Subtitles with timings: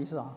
[0.00, 0.30] 意思啊。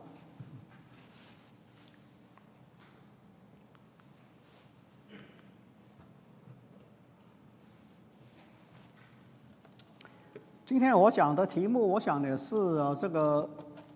[10.66, 13.50] 今天我讲的题目，我想也是啊，这个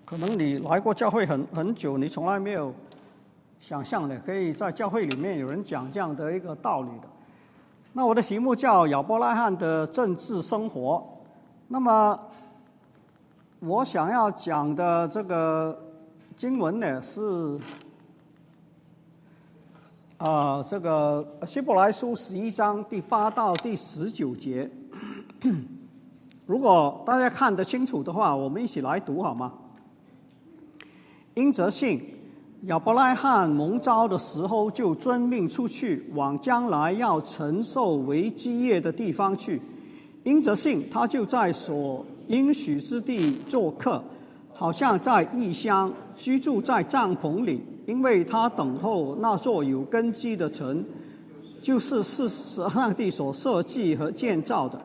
[0.03, 2.73] 可能你来过教会很很久，你从来没有
[3.59, 7.07] 想象的，可以在教会里面有人讲这样的一个道理的。
[7.93, 11.07] 那我的题目叫亚伯拉罕的政治生活。
[11.67, 12.19] 那么
[13.65, 15.81] 我想要讲的这个
[16.35, 17.57] 经文呢是
[20.17, 24.69] 啊，这个希伯来书十一章第八到第十九节。
[26.45, 29.53] 如果大家看得清楚的话，我们一起来读好吗？
[31.33, 32.03] 因则信
[32.63, 39.61] 亚伯拉罕蒙召的时候，就遵命出去，往将来要承受为基业的地方去。
[40.25, 44.03] 因则信，他就在所应许之地做客，
[44.53, 50.83] 好像在异乡居住在帐篷里，因为他等候那座有根基的城，
[51.61, 54.81] 就是是上帝所设计和建造的。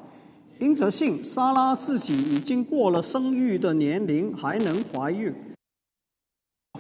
[0.59, 5.33] 因着信，莎拉自己已经过了生育的年龄，还能怀孕，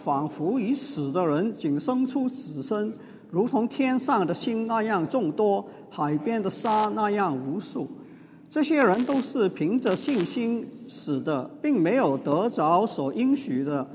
[0.00, 2.92] 仿佛已死的人仅生出子孙，
[3.30, 7.86] 如同天上的星那样众多，海边的沙那样无数。
[8.50, 13.86] 这些人都是凭着信心死的，并没有得着所应许的，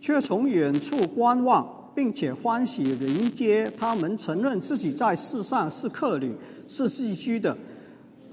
[0.00, 6.34] 却从远处观望，并且欢喜迎接他们，承认自己在世上是客旅，
[6.66, 7.56] 是寄居的。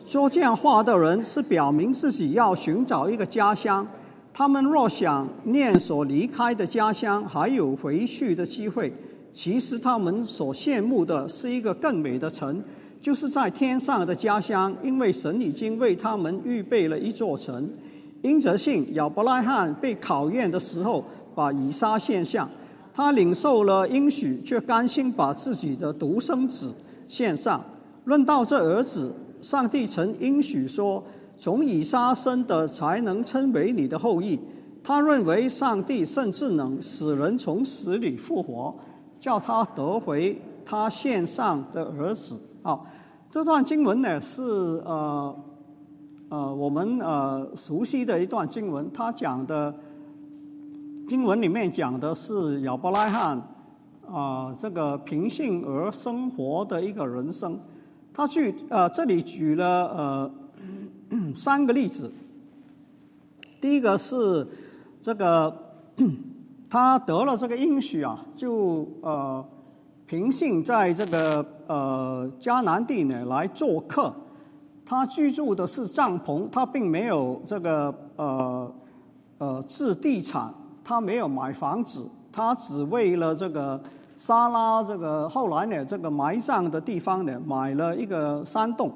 [0.08, 3.88] 说这样话的人是表明自己要寻找一个家乡。
[4.34, 8.92] 他们若想念所离开的家乡还有回去的机会，
[9.32, 12.64] 其实他们所羡慕的是一个更美的城，
[13.02, 14.76] 就是在天上的家乡。
[14.84, 17.70] 因为神已经为他们预备了一座城。
[18.22, 21.04] 因着信，亚伯拉罕被考验的时候，
[21.36, 22.50] 把以撒献上。
[22.94, 26.74] 他领受了应许，却甘心把自己的独生子
[27.08, 27.64] 献上。
[28.06, 29.14] 论到这儿子。
[29.40, 31.02] 上帝曾应许说
[31.38, 34.38] ：“从以撒生的才能称为你的后裔。”
[34.84, 38.76] 他认为上帝甚至能使人从死里复活，
[39.20, 42.36] 叫他得回他献上的儿子。
[42.62, 42.86] 好，
[43.30, 44.42] 这段经文呢是
[44.86, 45.36] 呃
[46.30, 48.92] 呃我们呃熟悉的一段经文。
[48.92, 49.74] 他讲的
[51.08, 53.42] 经文里面讲的是亚伯拉罕
[54.10, 57.60] 啊这个平信而生活的一个人生。
[58.14, 60.32] 他举呃，这里举了呃
[61.36, 62.12] 三个例子。
[63.62, 64.48] 第一个是
[65.02, 65.56] 这个
[66.70, 69.46] 他得了这个应许啊，就呃
[70.06, 74.14] 平信在这个呃迦南地呢来做客。
[74.86, 78.74] 他居住的是帐篷，他并没有这个呃
[79.38, 83.80] 呃置地产，他没有买房子，他只为了这个。
[84.20, 88.92] 沙拉这个后来呢，这个埋葬的地方呢，买了一个山洞。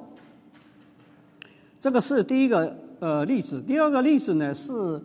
[1.79, 3.61] 这个是第一个呃例子。
[3.61, 4.99] 第二个例子呢是，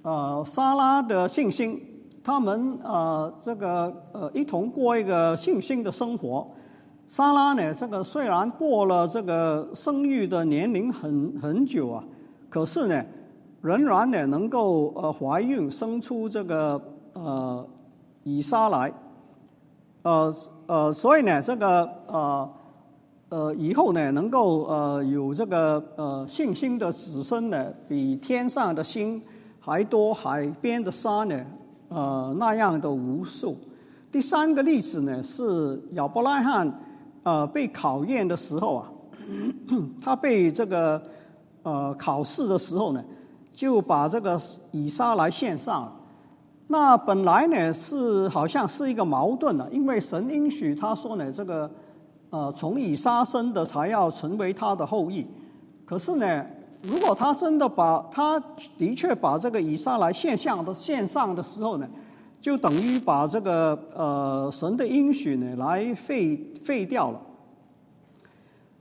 [0.00, 1.78] 呃，沙拉的信心，
[2.24, 6.48] 他们呃这个呃一同过一个信心的生活。
[7.06, 12.02] 沙拉呢，这个虽然过了这个生育的年龄很很久啊，
[12.48, 13.04] 可是呢，
[13.60, 16.80] 仍然呢能够呃怀孕生出这个
[17.12, 17.66] 呃
[18.22, 18.92] 以撒来。
[20.04, 20.34] 呃
[20.66, 22.50] 呃，所以呢，这个呃
[23.28, 29.22] 呃，以后呢，能够呃有这个呃信心的子孙呢，比天上的星
[29.60, 31.44] 还多，海边的沙呢，
[31.88, 33.56] 呃那样的无数。
[34.10, 36.72] 第三个例子呢，是亚伯拉罕
[37.22, 38.90] 呃被考验的时候啊，
[40.02, 41.02] 他被这个
[41.62, 43.04] 呃考试的时候呢，
[43.52, 44.40] 就把这个
[44.70, 45.92] 以撒来献上。
[46.68, 51.70] 那本来呢是好像是一个矛盾的，因为神应许他说呢，这个
[52.30, 55.26] 呃从以撒生的才要成为他的后裔。
[55.84, 56.46] 可是呢，
[56.80, 58.40] 如果他真的把他
[58.78, 61.86] 的确把这个以撒来献上的献上的时候呢，
[62.42, 67.20] 就等于把这个呃神的应许呢来废废掉了。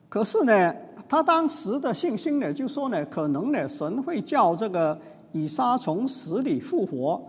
[0.10, 0.76] 可是呢，
[1.08, 5.00] 他当时的信心呢就说呢，可能呢神会叫这个
[5.32, 7.22] 以撒从死里复活。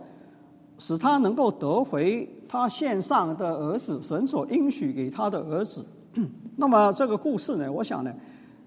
[0.79, 5.85] 使他能够得回他献上的儿子，神所应许给他的儿子。
[6.57, 8.11] 那么这个故事呢，我想呢，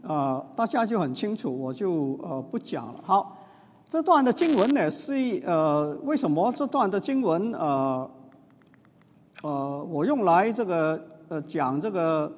[0.03, 3.01] 呃，大家就很清楚，我就呃不讲了。
[3.03, 3.36] 好，
[3.97, 5.15] 这段的经文呢是
[5.47, 8.11] 呃，为什么这段的经文呃
[9.43, 12.31] 呃，我用来这个呃讲这个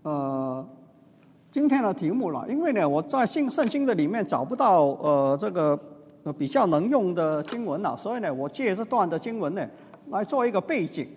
[0.00, 0.66] 呃
[1.52, 2.46] 今天的题目了？
[2.48, 5.78] 因为呢，我在新圣经的里面找不到呃这个。
[6.22, 9.66] 呃比较能用的经文了，所以呢，我借这段的经文呢
[10.10, 11.08] 来做一个背景。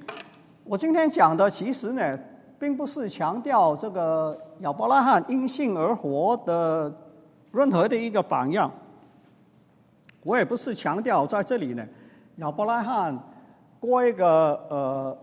[0.64, 2.20] 我今天讲的其实呢，
[2.58, 6.90] 并不是强调这个亚伯拉罕因信而活的
[7.54, 8.70] 任何的一个榜样，
[10.24, 11.88] 我也不是强调在这里呢，
[12.38, 13.18] 亚伯拉罕
[13.80, 15.18] 过一个呃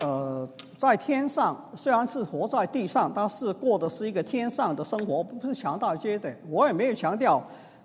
[0.00, 0.48] 呃。
[0.80, 6.34] 在天上虽然是活在地上，但是过的是一个天上的生活，不是强调这些的。
[6.48, 7.38] 我也没有强调，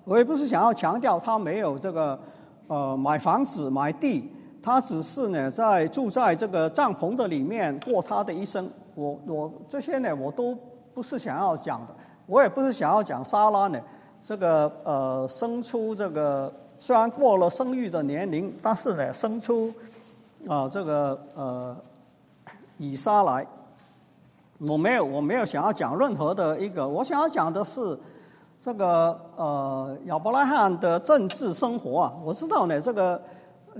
[0.05, 2.17] 我也不是想要强调他没有这个
[2.67, 4.31] 呃买房子买地，
[4.63, 8.71] 他只是呢在住在这个帐篷的里面过他的一生。
[8.93, 10.57] 我我这些呢我都
[10.93, 11.93] 不是想要讲的，
[12.25, 13.79] 我也不是想要讲莎拉呢
[14.21, 19.73] 这个呃生出这个虽然过了生育的年龄，但是呢生出
[20.47, 21.75] 啊这个呃。
[22.77, 23.47] 以撒来，
[24.67, 27.97] 我没有，我没有想要讲任何的一个，我想要讲的是
[28.61, 32.13] 这个呃亚伯拉罕的政治生活啊。
[32.21, 33.21] 我知道呢，这个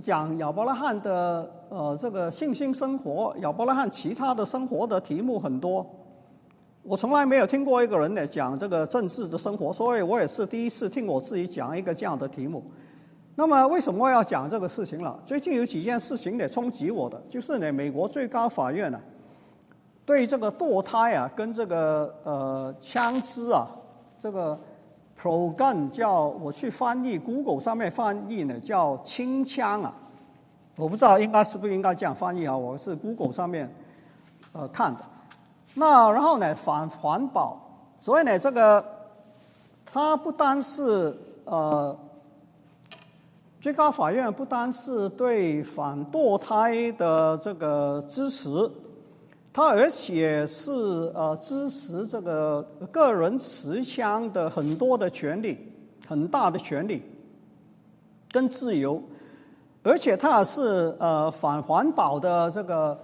[0.01, 5.85] 讲亚伯拉罕的呃这个信心生活，亚伯拉罕其他的生活的题目很多，
[6.87, 12.63] 我从来没有听过一个人呢讲这个政治的生活，所以我也是第一次听我自己讲一个这样的题目。
[13.33, 15.19] 那么为什么要讲这个事情了？
[15.25, 19.01] 最近有几件事情呢冲击我的，就是呢，美国最高法院呢，
[20.05, 23.67] 对这个堕胎啊，跟这个呃枪支啊，
[24.19, 24.57] 这个
[25.19, 29.91] pro gun 叫我去翻译，Google 上面翻译呢叫轻枪啊，
[30.75, 32.55] 我不知道应该是不是应该这样翻译啊？
[32.55, 33.73] 我是 Google 上面
[34.51, 35.01] 呃看的。
[35.75, 37.57] 那然后呢，反环保，
[37.99, 38.83] 所以呢，这个
[39.85, 41.95] 它不单是呃。
[43.61, 48.47] 最高法院不单是对反堕胎的这个支持，
[49.51, 50.71] 它而且是
[51.15, 52.61] 呃支持这个
[52.91, 55.57] 个人持枪的很多的权利，
[56.07, 57.01] 很大的权利
[58.31, 59.01] 跟自由，
[59.81, 62.95] 而且它是呃反环保的这个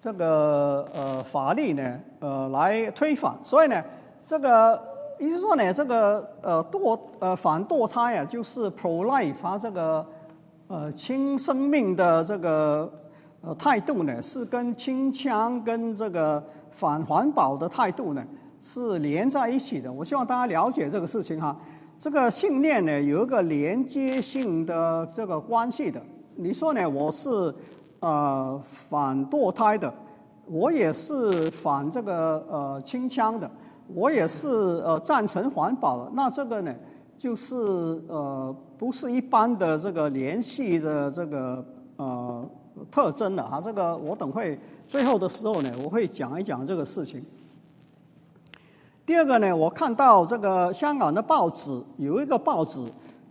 [0.00, 3.82] 这个呃法律呢呃来推翻，所以呢
[4.26, 4.80] 这个。
[5.20, 10.06] 意思说呢，这个呃堕呃反堕胎啊，就是 pro life 这个
[10.66, 12.90] 呃轻生命的这个
[13.42, 18.24] 呃态度呢，是跟清枪跟这个反环保的态度呢
[18.62, 19.92] 是连在一起的。
[19.92, 21.54] 我希望大家了解这个事情哈。
[21.98, 26.00] 这个信念呢有一个连接性的这个关系的。
[26.34, 26.88] 你说呢？
[26.88, 27.54] 我是
[28.00, 29.92] 呃反堕胎的，
[30.46, 33.50] 我也是反这个呃清腔的。
[33.92, 36.72] 我也是呃赞成环保的，那这个呢，
[37.18, 37.56] 就是
[38.06, 41.64] 呃不是一般的这个联系的这个
[41.96, 42.48] 呃
[42.88, 43.60] 特征了啊。
[43.60, 44.56] 这个我等会
[44.86, 47.20] 最后的时候呢，我会讲一讲这个事情。
[49.04, 52.80] 第二个呢，我看到这个香港的报纸有一个报纸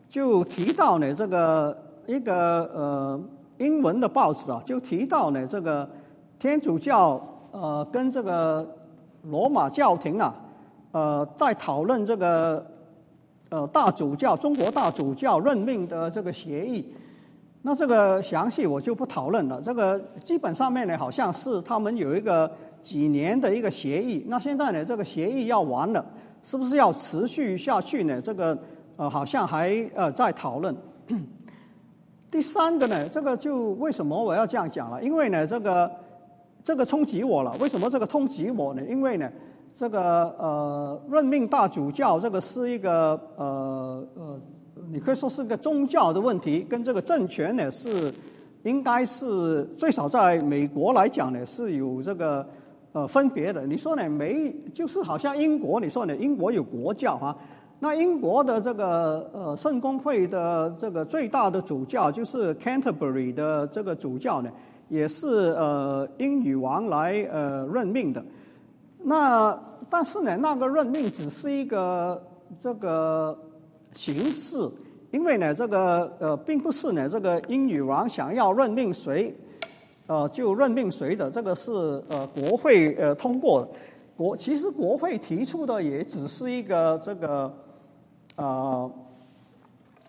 [0.09, 3.21] 就提到呢，这个一个呃
[3.59, 5.87] 英文的报纸啊，就提到呢这个
[6.39, 7.21] 天主教
[7.51, 8.67] 呃跟这个
[9.23, 10.35] 罗马教廷啊。
[10.91, 12.65] 呃，在讨论这个
[13.49, 16.83] 呃大主教中国大主教任命的这个协议，
[17.61, 19.61] 那这个详细我就不讨论了。
[19.61, 22.51] 这个基本上面呢，好像是他们有一个
[22.81, 24.25] 几年的一个协议。
[24.27, 26.03] 那现在呢，这个协议要完了，
[26.41, 28.19] 是不是要持续下去呢？
[28.19, 28.57] 这个
[28.97, 30.75] 呃，好像还呃在讨论。
[32.31, 35.01] 第三个呢，这个就为什么我要这样讲了？
[35.03, 35.91] 因为呢，这个
[36.63, 37.55] 这个冲击我了。
[37.59, 38.81] 为什么这个冲击我呢？
[38.89, 39.29] 因为呢。
[39.75, 44.37] 这个呃，任命大主教，这个是一个呃呃，
[44.91, 48.13] 你可以说是个宗教的问题，跟这个政权呢是
[48.63, 52.45] 应该是最少在美国来讲呢是有这个
[52.91, 53.65] 呃分别的。
[53.65, 54.09] 你说呢？
[54.09, 56.13] 没，就是好像英国，你说呢？
[56.17, 57.33] 英国有国教啊，
[57.81, 64.49] 那英国的这个呃圣公会的这个最大的主教就是 Canterbury 的这个主教呢，
[64.89, 68.21] 也是呃英女王来呃任命的。
[69.01, 69.57] 那
[69.89, 72.21] 但是呢，那个任命只是一个
[72.59, 73.37] 这个
[73.93, 74.69] 形式，
[75.11, 79.33] 因为呢，这个呃，并不是呢，这个英女王想要任命谁，
[80.05, 81.71] 呃，就任命谁的，这个是
[82.09, 83.69] 呃国会呃通过的。
[84.17, 87.49] 国其实国会提出的也只是一个这个
[88.39, 88.91] 呃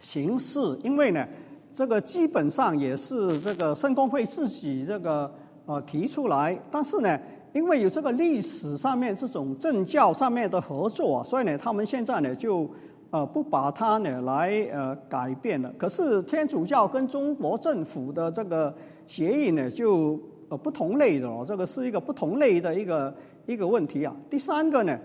[0.01, 1.27] 形式，因为呢，
[1.75, 5.31] 这个基本上也是这个圣公会自己这个
[5.67, 7.19] 呃提出来，但是呢。
[7.53, 12.71] 因为有这个历史上面这种政教上面的合作，所以呢，他们现在呢就
[13.11, 15.69] 呃不把它呢来呃改变了。
[15.77, 18.73] 可是天主教跟中国政府的这个
[19.09, 20.17] 协议呢就
[20.49, 23.13] 呃不同类的哦，这个是一个不同类的一个
[23.47, 24.15] 一个问题啊。
[24.31, 24.97] 第三个呢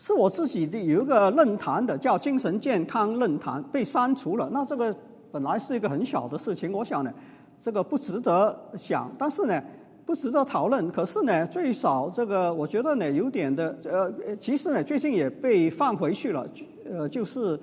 [0.00, 4.48] 是我自己的有一个论坛的，叫精神健康论坛，被删除了。
[4.50, 4.96] 那这个
[5.30, 7.12] 本来是一个很小的事情，我想呢，
[7.60, 9.62] 这个不值得想，但是呢，
[10.06, 10.90] 不值得讨论。
[10.90, 16.48] 可是呢，最少这个我觉得呢，有点的，呃，其实呢，最近也被放回去了，
[16.90, 17.60] 呃，就是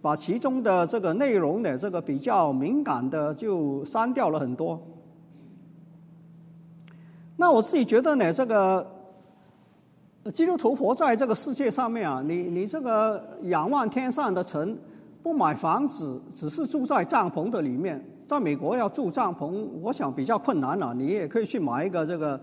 [0.00, 4.80] 把其中的这个内容呢，这个比较敏感的就删掉了很多。
[7.36, 8.99] 那我自己觉得呢，这个。
[10.34, 14.76] 基督徒活在这个世界上面啊，你你这个仰望天上的城，
[15.22, 18.04] 不买房子，只是住在帐篷的里面。
[18.26, 20.92] 在美国要住帐篷，我想比较困难了。
[20.92, 22.38] 你也可以去买一个这个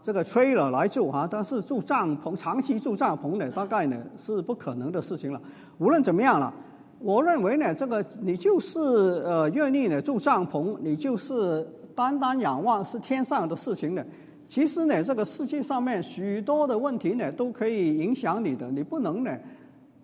[0.00, 5.40] 这个 trailer 来住哈，但是住帐篷，长期住帐篷呢，大概呢是不可能的事情了。
[5.78, 6.54] 无论怎么样了，
[7.00, 14.04] 我认为呢，这个你就是呃愿意呢住帐篷，你就是单单仰望是天上的事情呢。
[14.48, 18.70] 其实呢，这个世界上面许多的问题呢，都可以影响你的。
[18.70, 19.36] 你不能呢，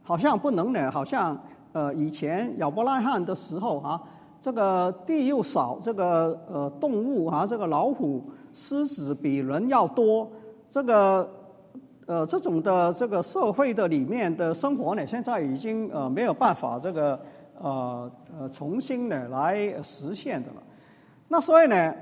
[0.02, 1.40] 好像不能呢，好像
[1.72, 4.02] 呃以前亚伯拉罕的时候啊，
[4.40, 10.28] 这个地又少，这个呃动物啊，这个老虎、狮子比人要多，
[10.68, 11.30] 这个
[12.06, 17.20] 呃这种的这个社会的里面的生活呢，现在已经呃没有办法这个
[17.61, 20.62] 呃呃重新呢来实现的了。
[21.28, 21.94] 那所以呢。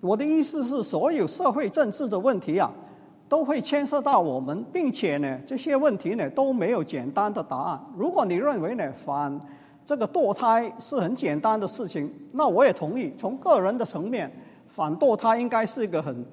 [0.00, 2.72] 我的意思是，所有社会政治的问题啊，
[3.28, 7.78] 都会牵涉到我们，并且呢，这些问题呢都没有简单的答案。
[7.96, 9.38] 如果你认为呢反
[9.84, 13.12] 这个堕胎是很简单的事情，那我也同意。
[13.18, 14.30] 从个人的层面，
[14.68, 16.24] 反堕胎应该是一个很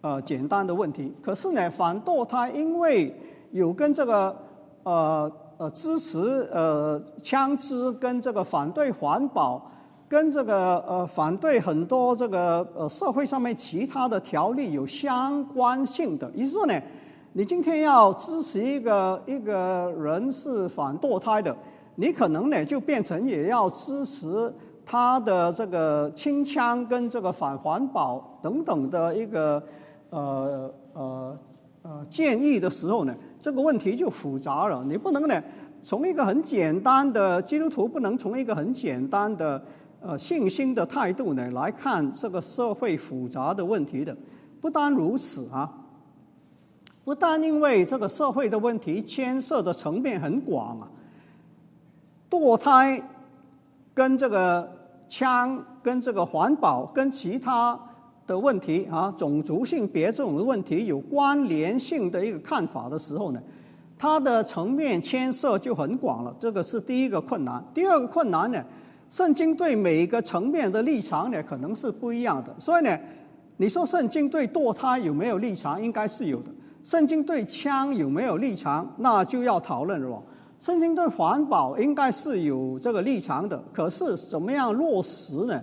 [0.00, 1.12] 呃简单的问题。
[1.20, 3.12] 可是呢，反堕胎因为
[3.50, 4.36] 有跟这个
[4.84, 9.68] 呃呃支持呃枪支跟这个反对环保。
[10.08, 16.80] 跟这个呃反对很多这个呃社会上面其他的条例有相关性的，也就是说呢，
[17.34, 21.54] 你今天要支持一个一个人是反堕胎的，
[21.96, 24.50] 你可能呢就变成也要支持
[24.86, 29.62] 他的这个清枪跟这个反环保等等的一个
[30.08, 31.38] 呃呃
[31.82, 34.82] 呃建议的时候呢，这个问题就复杂了。
[34.88, 35.42] 你不能呢
[35.82, 39.62] 从一个很简单的基督徒不能从一个很简单的。
[40.00, 44.16] 呃，信心的态度呢，来看这个社会复杂的问题的，
[44.60, 45.68] 不单如此啊，
[47.04, 50.88] 不但因为这个社会的问题牵涉的层面很广啊，
[52.30, 53.02] 堕胎
[53.92, 54.70] 跟这个
[55.08, 57.78] 枪、跟这个环保、跟其他
[58.24, 63.42] 的问题啊，种族性别这种问题有关联性的一个看法的时候呢，
[63.98, 67.60] 它的层面牵涉就很广了，这个是第一个困难。
[67.74, 68.64] 第二个困难呢？
[69.08, 72.54] 圣经对每一个层面的立场呢，可能是不一样的。
[72.58, 72.98] 所以呢，
[73.56, 75.82] 你说圣经对堕胎有没有立场？
[75.82, 76.50] 应该是有的。
[76.82, 78.94] 圣经对枪有没有立场？
[78.98, 80.22] 那就要讨论了。
[80.60, 83.62] 圣经对环保应该是有这个立场的。
[83.72, 85.58] 可是怎么样落实呢？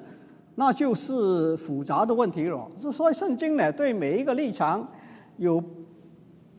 [0.56, 2.68] 那就是复杂的问题了。
[2.92, 4.88] 所以圣经呢，对每一个立场
[5.38, 5.64] 有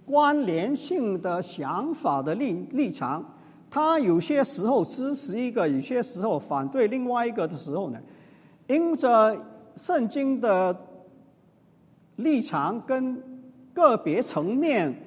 [0.04, 3.24] 关联性的想法的立立场。
[3.76, 7.98] 他有些时候支持一个，有些时候反对另外一个的时候呢，
[8.68, 9.36] 因着
[9.76, 10.74] 圣经的
[12.16, 13.22] 立场跟
[13.74, 14.98] 个别层面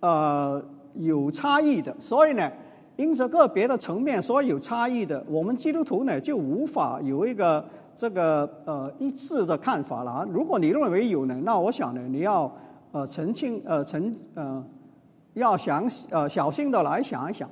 [0.00, 0.60] 呃
[0.94, 2.50] 有差异的，所以呢，
[2.96, 10.26] 因着个别的层面所以有差异的，我们基督徒呢就无法有一个这个呃一致的看法了。
[10.28, 12.52] 如果你认为有呢，那我想呢，你要
[12.90, 14.64] 呃澄清呃澄呃
[15.34, 17.48] 要详呃小心的来想一想。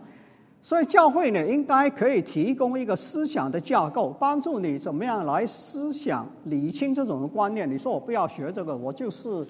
[0.64, 7.68] 所以教会呢，应该可以提供一个思想的架构，帮助你怎么样来思想理清这种观念。
[7.68, 9.44] 你说我不要学这个，我就是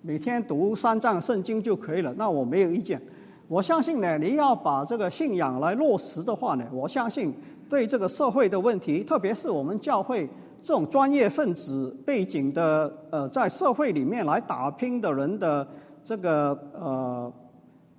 [0.00, 2.98] 每天读三章圣经就可以了，那我没有意见。
[3.46, 7.34] 我相信呢，你要把这个信仰来落实的话呢，我相信
[7.68, 10.26] 对这个社会的问题，特别是我们教会
[10.62, 15.68] 这种专业分子背景的，呃，在社会里面来打拼的人的
[16.02, 17.30] 这个呃。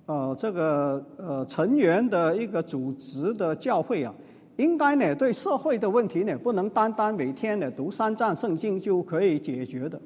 [0.06, 4.14] 呃，这个呃成员的一个组织的教会啊，
[4.54, 10.00] 应该呢对社会的问题呢，不能单单每天呢读三章圣经就可以解决的。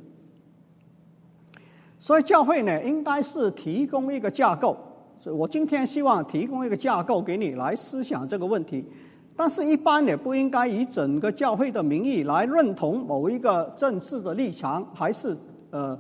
[1.99, 4.75] 所以教会呢，应该是提供一个架构。
[5.26, 8.83] 我今天希望提供一个架构给你来思想这个问题，
[9.37, 15.37] 但是一般也不应该以整个教会的名义来认同某一个政治的立场，还是
[15.71, 15.99] 呃。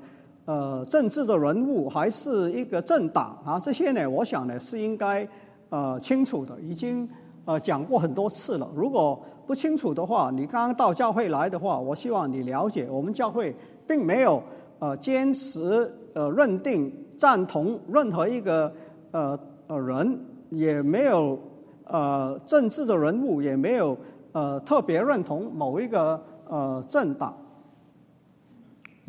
[0.50, 5.24] 呃，政治的人物还是一个政党啊，这些呢，我想呢是应该
[5.68, 7.08] 呃清楚的，已经
[7.44, 8.68] 呃讲过很多次了。
[8.74, 9.16] 如果
[9.46, 13.54] 不清楚的话，你刚刚到教会来的话，我希望你了解，我们教会
[13.86, 14.42] 并没有
[14.80, 18.72] 呃坚持呃认定赞同任何一个
[19.12, 19.38] 呃
[19.68, 21.38] 呃人，也没有
[21.84, 23.96] 呃政治的人物，也没有
[24.32, 27.32] 呃特别认同某一个呃政党，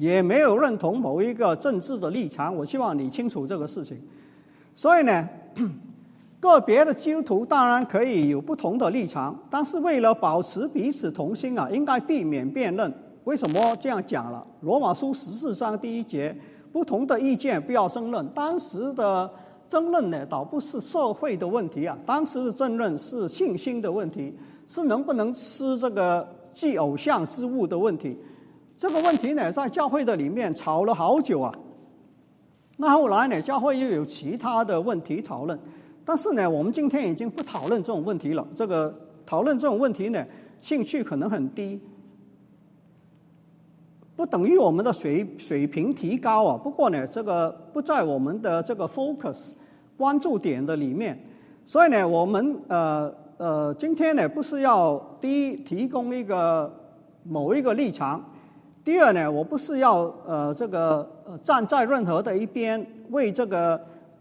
[0.01, 2.55] 也没有认同某一个政治的立场。
[2.55, 4.01] 我希望你清楚这个事情。
[4.73, 5.29] 所以呢，
[6.41, 12.91] 个别的基督徒当然可以有不同的立场，但是为了保持彼此同心啊，应该避免辩论。
[13.25, 14.43] 为什么这样讲了？
[14.61, 16.35] 罗马书十四章第一节，
[16.71, 18.27] 不同的意见不要争论。
[18.29, 19.29] 当时的
[19.69, 24.35] 争论呢，倒不是社会的问题啊，当时的争论是信心的问题，
[24.67, 28.17] 是能不能吃这个祭偶像之物的问题。
[28.81, 31.53] 这个问题呢，在教会的里面吵了好久啊。
[32.77, 35.59] 那后来呢，教会又有其他的问题讨论，
[36.03, 38.43] 但是呢，我们今天已经不讨论这种问题了。
[38.55, 38.91] 这个
[39.23, 40.25] 讨论这种问题呢，
[40.59, 41.79] 兴趣可能很低。
[44.15, 49.51] 不等于我们的水水平提高啊，不过呢，这个不在我们的这个 focus
[49.95, 51.23] 关注点的里面，
[51.67, 56.73] 所以呢，我们呃呃，今天呢不是要第一提供一个
[57.21, 58.27] 某一个立场，
[58.83, 63.79] 第二呢，我不是要呃这个呃站在任何的一边为这个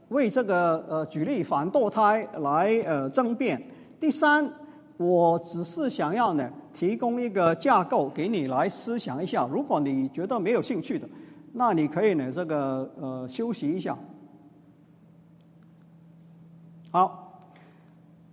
[0.09, 3.63] 为这个呃举例反堕胎来呃争辩，
[3.99, 4.51] 第三。
[4.99, 9.49] 我只是想要呢，提供一个架构给你来思想一下。
[9.51, 11.09] 如果你觉得没有兴趣的，
[11.55, 13.97] 那你可以呢，这个呃休息一下。
[16.91, 17.30] 好，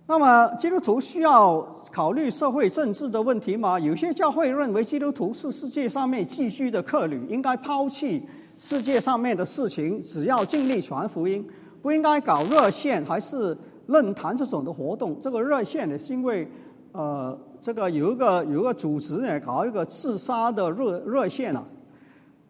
[0.08, 1.60] 那么基督徒需要
[1.92, 3.78] 考虑社会政治的问题吗？
[3.78, 11.46] 有些教会认为基督徒是世界上面寄居的客旅，应该抛弃世界上面的事情，只要尽力传福音，
[11.82, 13.56] 不应该搞热线还是。
[13.88, 16.46] 论坛这种的活动，这个热线呢，是因为，
[16.92, 21.64] 呃，这个有一个有一个组织呢，搞一个自杀的热热线啊。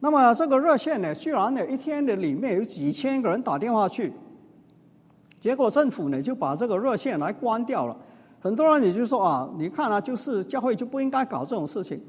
[0.01, 4.13] 那么这个热线呢，居然呢一天的里面有几千个人打电话去，
[5.41, 7.97] 结果政府呢就把这个热线来关掉了。
[8.41, 12.01] 很多人也就说啊，你看啊，就是教会就不应该搞这种事情，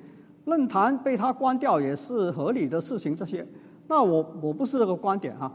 [0.45, 3.15] 论坛被他关掉也是合理的事情。
[3.15, 3.47] 这些，
[3.87, 5.51] 那我我不是这个观点啊。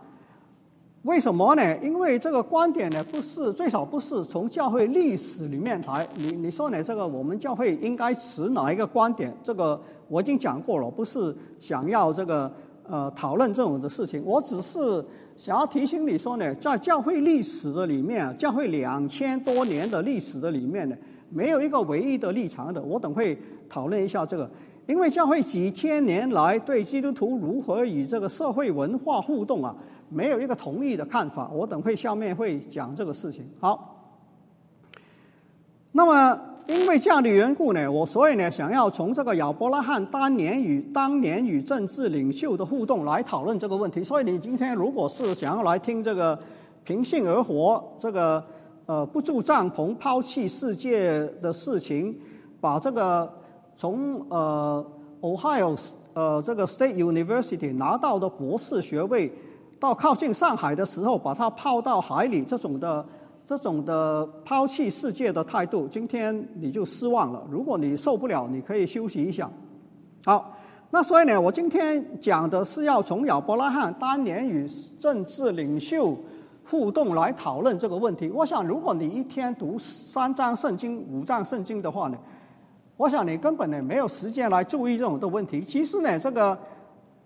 [1.03, 1.77] 为什么呢？
[1.83, 6.09] 因为这个观点呢，不是最少不是从教会历史里面来。
[6.17, 6.83] 你你说呢？
[6.83, 9.31] 这个我们教会应该持哪一个观点？
[9.43, 12.51] 这个我已经讲过了，不是想要这个
[12.89, 14.25] 呃讨论这种的事情。
[14.25, 15.05] 我只是
[15.37, 20.97] 想要提醒你说呢，在教会历史的里面啊，教会两千多年的历史的里面呢，
[21.31, 22.81] 没有一个唯一的立场的。
[22.81, 23.37] 我等会
[23.69, 24.49] 讨论一下这个。
[24.87, 29.75] 因为教会几千年来对基督徒如何与这个社会文化互动啊，
[30.11, 31.51] 没有一个统一的看法。
[31.51, 33.49] 我等会下面会讲这个事情。
[33.59, 34.13] 好，
[35.93, 44.03] 那么因为这样的缘故呢，我所以呢想要从这个亚伯拉罕当年与当年与政治领袖的互动来讨论这个问题。
[44.03, 46.39] 所以你今天如果是想要来听这个
[46.85, 48.45] 平信而活，这个
[48.87, 52.15] 呃不住帐篷抛弃世界的事情，
[52.61, 53.31] 把这个。
[53.77, 54.87] 从呃
[55.21, 55.77] ，Ohio
[56.13, 59.33] 呃这个 State University 拿到的博士学位，
[59.81, 63.05] 到靠近上海的时候把它抛到海里，这种的
[63.47, 67.47] 这种的抛弃世界的态度，今天你就失望了。
[67.51, 69.51] 如果你受不了，你可以休息一下。
[70.25, 70.57] 好，
[70.91, 74.67] 那所以呢，我今天讲的是要从亚伯拉罕当年与
[74.99, 76.17] 政治领袖
[76.65, 78.31] 互动来讨论这个问题。
[78.31, 82.17] 我想，如果你一天读三章圣经、五章圣经的话呢？
[82.97, 85.61] 我想你根本呢没有时间来注意这种的问题。
[85.63, 86.57] 其实呢，这个，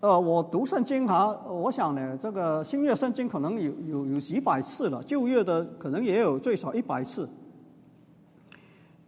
[0.01, 7.27] 呃，我读圣经哈，我想呢，这个新约圣经可能有有有几百次了，旧约的可能也有最少一百次。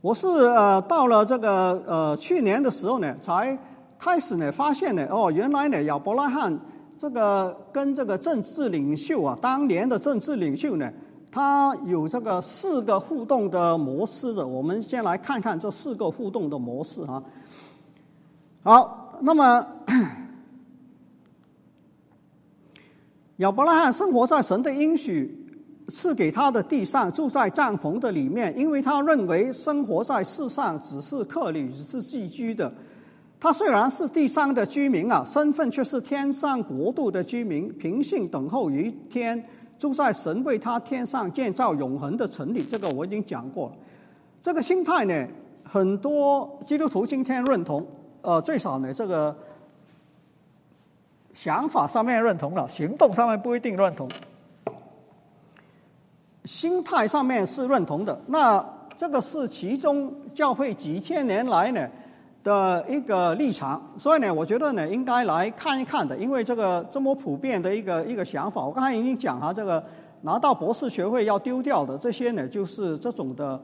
[0.01, 3.57] 我是呃到了这个呃去年的时候呢，才
[3.97, 6.59] 开始呢发现呢，哦，原来呢亚伯拉罕
[6.99, 10.91] 这个跟这个政治领袖啊，当年的政治领袖呢。
[11.33, 17.23] 他有这个四个互动的模式的，我们先来看看这四个互动的模式哈。
[18.61, 19.65] 好，那么
[23.41, 25.35] 亚伯拉罕生活在神的应许
[25.87, 32.71] 赐给他的地上，住在帐篷的里面，因为他认为生活在世上只是客旅，只是寄居的。
[33.39, 39.43] 他虽然是地上的居民啊，身份却是天上国度的居民，平信等候于天。
[39.79, 43.73] 住在神为他天上建造永恒的城里，这个我已经讲过了。
[44.39, 45.27] 这个心态呢，
[45.63, 47.83] 很多基督徒今天认同，
[48.21, 49.35] 呃，最少呢，这个
[51.33, 54.09] 想法上面认同了，行动上面不一定认同。
[56.45, 58.63] 心态上面是认同的，那
[58.97, 61.87] 这个是其中教会几千年来呢。
[62.43, 69.83] 的一个立场，所以呢，我觉得呢，应该来看一看的，因为这个这么普遍的一个一个想法，我刚才已经讲哈，这个
[70.21, 73.61] 拿到博士学位要丢掉的，这些呢就是这种的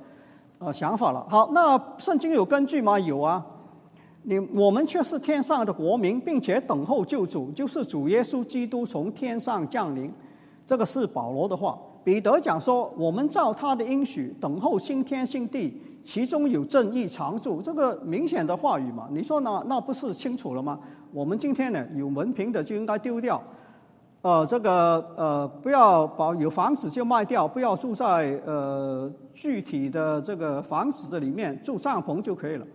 [0.60, 1.25] 呃想法了。
[1.27, 2.99] 好，那圣经有根据吗？
[2.99, 3.43] 有啊。
[4.30, 10.12] 你我们却是天上的国民，并且等候救主，就是主耶稣基督从天上降临。
[10.66, 11.80] 这个是保罗的话。
[12.04, 20.78] 彼得讲说：“我们照他的应许等候新天新地，其中有正义常驻。”这个明显的话语嘛，你说那那不是清楚了吗？
[21.13, 23.42] 我们今天呢有文凭的就应该丢掉，
[24.22, 32.66] 呃，这个呃不要把有房子就卖掉，不要住在呃具体的这个房子的里面住帐篷就可以了。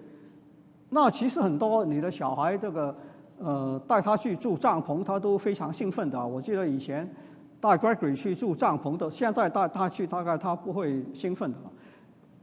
[0.95, 2.95] 那其实很多你的小孩这个
[3.39, 6.27] 呃带他去住帐篷，他都非常兴奋的。
[6.27, 7.11] 我记得以前
[7.59, 11.71] 带 Gregory 去住帐篷的，现在带他去大概他不会兴奋的了。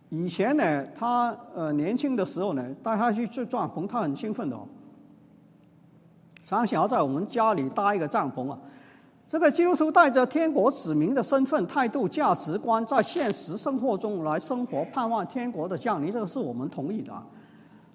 [0.09, 4.57] 以前呢，他呃年轻的时候呢，带他去住帐篷，他很兴奋的。
[6.43, 8.57] 常想要在我们家里搭一个帐篷啊。
[9.27, 17.13] 这个基督徒带着天国子民的身份、态度、价值观，在现实生活中来生活，盼望天国的降临，这个是我们同意的。
[17.13, 17.23] 啊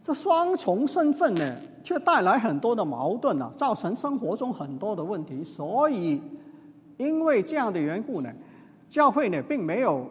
[0.05, 5.43] 这双重身份呢，却带来很多的矛盾啊，造成生活中很多的问题。
[5.43, 6.21] 所以，
[6.99, 8.31] 因为这样的缘故呢，
[8.91, 10.07] 教会呢并没有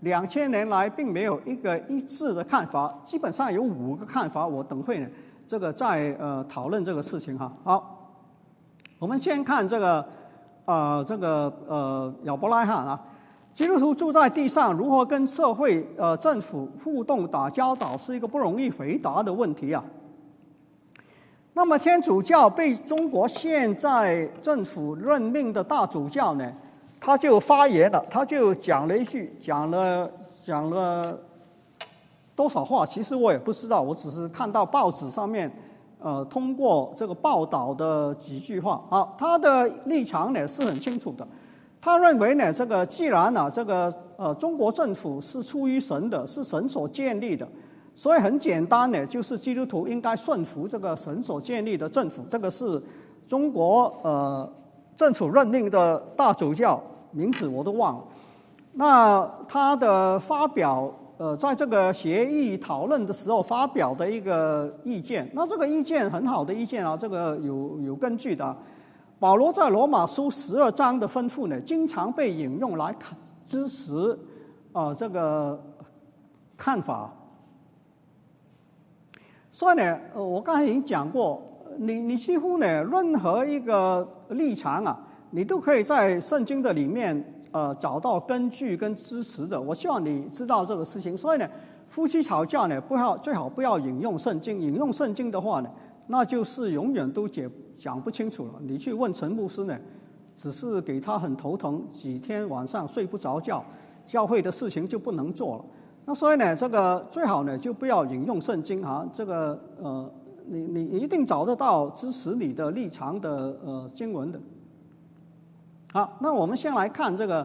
[0.00, 4.46] 两千年来并没有一个一致的看法，基本上有五个看法。
[4.46, 5.06] 我等会呢，
[5.46, 7.52] 这个再呃讨论这个事情哈。
[7.62, 8.14] 好，
[8.98, 10.06] 我们先看这个
[10.64, 12.98] 呃这个呃亚伯拉罕啊。
[13.54, 19.82] 基督徒住在地上，如何跟社会、呃政府互动、打交道，是一个不容易回答的问题啊。
[21.52, 26.52] 那么天主教被中国现在政府任命的大主教呢，
[27.00, 30.10] 他就发言了，他就讲了一句，讲了
[30.44, 31.16] 讲了
[32.34, 32.84] 多少话？
[32.84, 35.48] 其实我也不知道，我只是看到报纸上面，
[36.00, 41.24] 呃，通过这个报道的几句话啊，他的立场呢是很清楚的。
[41.84, 47.46] 他认为呢，这个既然呢，这个呃，中国政府是出于神的，是神所建立的，
[47.94, 52.24] 所以很简单呢，就是基督徒应该顺服这个神所建立的政府。
[52.30, 52.82] 这个是
[53.28, 54.50] 中国呃
[54.96, 58.04] 政府任命的大主教名字我都忘了。
[58.72, 68.56] 那他的发表呃，在这个协议讨论的时候发表的一个意见，那这个意见很好的意见啊，这个有有根据的。
[69.18, 74.18] 保罗在罗马书十二章的吩咐呢，经常被引用来看支持
[74.72, 75.58] 啊这个
[76.56, 77.12] 看法。
[79.50, 81.40] 所以呢，我刚才已经讲过，
[81.78, 84.98] 你你几乎呢任何一个立场啊，
[85.30, 89.58] 你都可以在圣经的里面呃找到根据跟支持的。
[89.58, 91.16] 我希望你知道这个事情。
[91.16, 91.48] 所以呢，
[91.88, 94.60] 夫妻吵架呢，不要最好不要引用圣经。
[94.60, 95.70] 引用圣经的话呢，
[96.06, 97.50] 那就是永远都解。
[97.76, 99.76] 讲不清楚了，你去问陈牧师呢，
[100.36, 103.62] 只是给他很头疼，几天晚上睡不着觉，
[104.06, 105.64] 教会的事情就不能做了。
[106.04, 110.08] 那所以呢，这个最好呢就不要引用圣经啊，这个呃，
[110.46, 114.40] 你你一定找得到支持你的立场的呃经文的。
[115.92, 117.44] 好，那我们先来看这个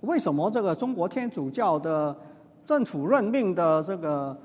[0.00, 2.14] 为什么这个中国天主教的
[2.66, 4.36] 政府任命的这个。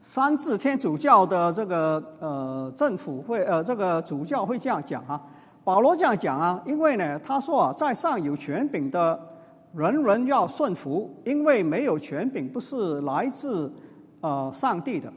[0.00, 5.20] 三字天主教的这个呃政府会呃这个主教会这样讲啊，
[5.62, 9.18] 保罗这样讲啊，因为呢他说啊，在上有权柄的
[9.74, 13.70] 人人要顺服，因为没有权柄不是来自
[14.22, 15.12] 呃上帝的，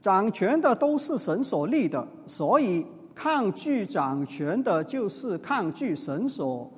[0.00, 6.70] 掌权的都是神所立的，所以抗拒掌权的就是抗拒神所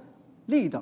[0.46, 0.80] 立的，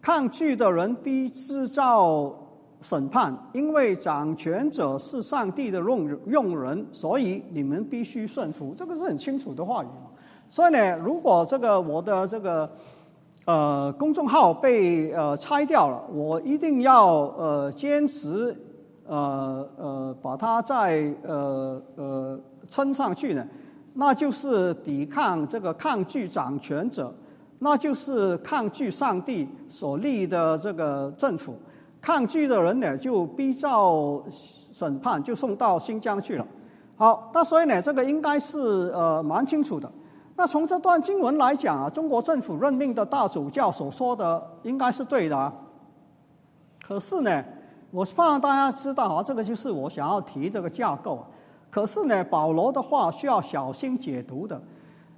[0.00, 2.34] 抗拒的人必制造。
[2.82, 8.74] 审判，因为掌权者是上帝的用用人，所以你们必须顺服。
[8.76, 10.10] 这个是很清楚的话语嘛。
[10.50, 12.68] 所以呢，如果这个我的这个
[13.46, 18.54] 呃公众号被呃拆掉了，我一定要呃坚持
[19.06, 23.46] 呃呃把它再呃呃撑上去呢，
[23.94, 27.14] 那就是抵抗这个抗拒掌权者，
[27.60, 31.54] 那就是抗拒上帝所立的这个政府。
[32.02, 34.20] 抗拒的人呢，就逼照
[34.72, 36.44] 审判，就送到新疆去了。
[36.96, 38.58] 好，那所以呢，这个应该是
[38.92, 39.88] 呃蛮清楚的。
[40.34, 45.52] 那从这段经文来讲啊，中国政府任命的大主教所说的应该是对的啊。
[46.82, 47.44] 可是呢，
[47.92, 51.24] 我希望大家知道啊，这个就是我想要提这个架构。
[51.70, 54.60] 可是呢，保罗的话需要小心解读的，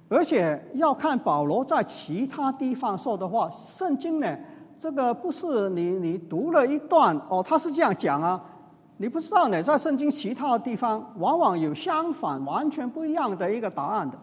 [0.07, 4.37] 而且要看保罗在其他地方说的话，圣经呢。
[4.79, 8.39] 这个不是你你读了一段哦，他是这样讲啊，
[8.97, 14.17] 你不知道呢，在圣经其他的地方，往往有相反、完全不一样的一个答案的。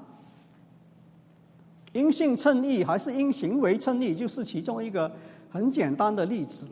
[1.92, 5.10] 因信称义还是因行为称义，就是其中一个
[5.50, 6.70] 很简单的例子了。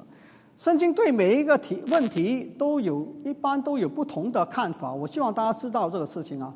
[0.57, 6.55] 圣经对每一个题问题都有一般都有不同的看法，我希望大家知道这个事情啊。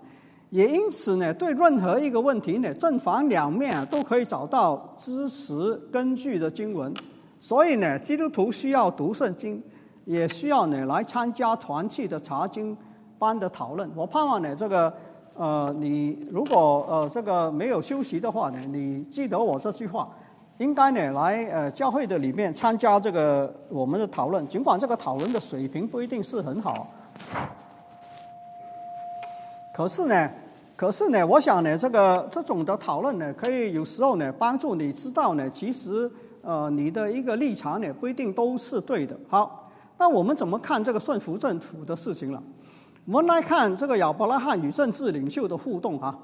[0.50, 6.94] 也因此呢，对任何一个问题呢，正反两面都可以找到支持根据的经文。
[7.44, 9.62] 所以呢，基督徒需要读圣经，
[10.06, 12.74] 也需要呢来参加团契的查经
[13.18, 13.86] 班的讨论。
[13.94, 14.90] 我盼望呢，这个
[15.34, 20.08] 呃，你如果呃这个没有休息的话呢，你记得我这句话。
[20.56, 26.86] 应该呢，来呃教会的里面参加这个我们的讨论，尽管这个讨论的水平不一定是很好，
[29.74, 30.30] 可是呢，
[30.76, 36.10] 可是呢，我想呢，这个这种的讨论呢，可以有时候呢帮助你知道呢，其实
[36.44, 39.18] 呃你的一个立场呢不一定都是对的。
[39.28, 42.42] 好，那我们怎么看这个顺服政府的事情了？
[43.06, 46.18] 我们来看这个亚伯拉罕与政治领袖的互动啊。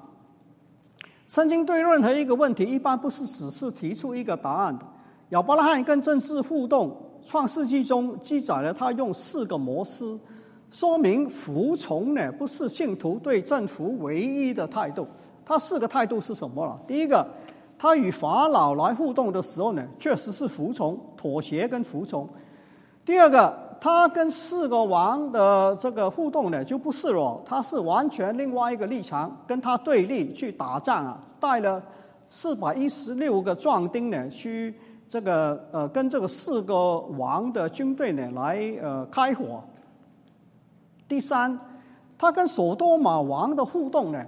[1.29, 4.85] 圣经对任何一个问题，一般不是只是提出一个答案的。
[5.29, 10.19] 亚伯拉罕跟政治互动，创世纪中记载了他用四个模式，
[10.71, 15.07] 说明服从呢不是信徒对政府唯一的态度。
[15.45, 16.77] 他四个态度是什么了？
[16.87, 17.25] 第一个，
[17.81, 22.29] 他与法老来互动的时候呢，确实是服从、妥协跟服从。
[23.07, 23.71] 第二个。
[23.83, 31.83] 他跟四个王的这个互动呢，就不是了，他是完全另外一个立场，跟他对立去打仗啊，带了
[32.29, 34.75] 四百一十六个壮丁呢，去
[35.09, 39.64] 这个呃跟这个四个王的军队呢来呃开火。
[41.09, 41.59] 第三，
[42.19, 44.23] 他跟索多玛王的互动呢，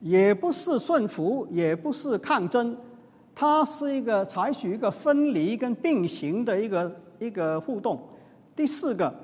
[0.00, 2.76] 也不是顺服，也不是抗争，
[3.38, 8.00] 它是一个采取一个分离跟并行的一个一个互动。
[8.56, 9.14] 第四个，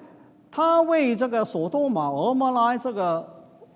[0.51, 3.27] 他为这个索多玛、俄摩拉这个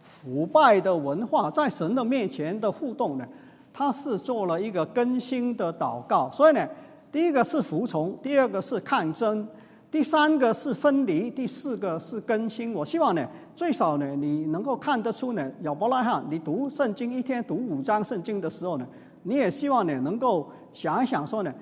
[0.02, 3.26] 腐败的文化在神的面前的互动呢，
[3.72, 6.30] 他是做了一个更新的祷告。
[6.30, 6.68] 所以呢，
[7.10, 9.48] 第一个是服从，第二个是抗争，
[9.90, 12.74] 第三个是分离，第四个是更新。
[12.74, 18.86] 我希望呢，最少呢，你能够看得出呢，亚伯拉罕，你读圣经一天读五章圣经的时候呢，
[19.26, 21.52] 你也希望呢，能够想一想说呢，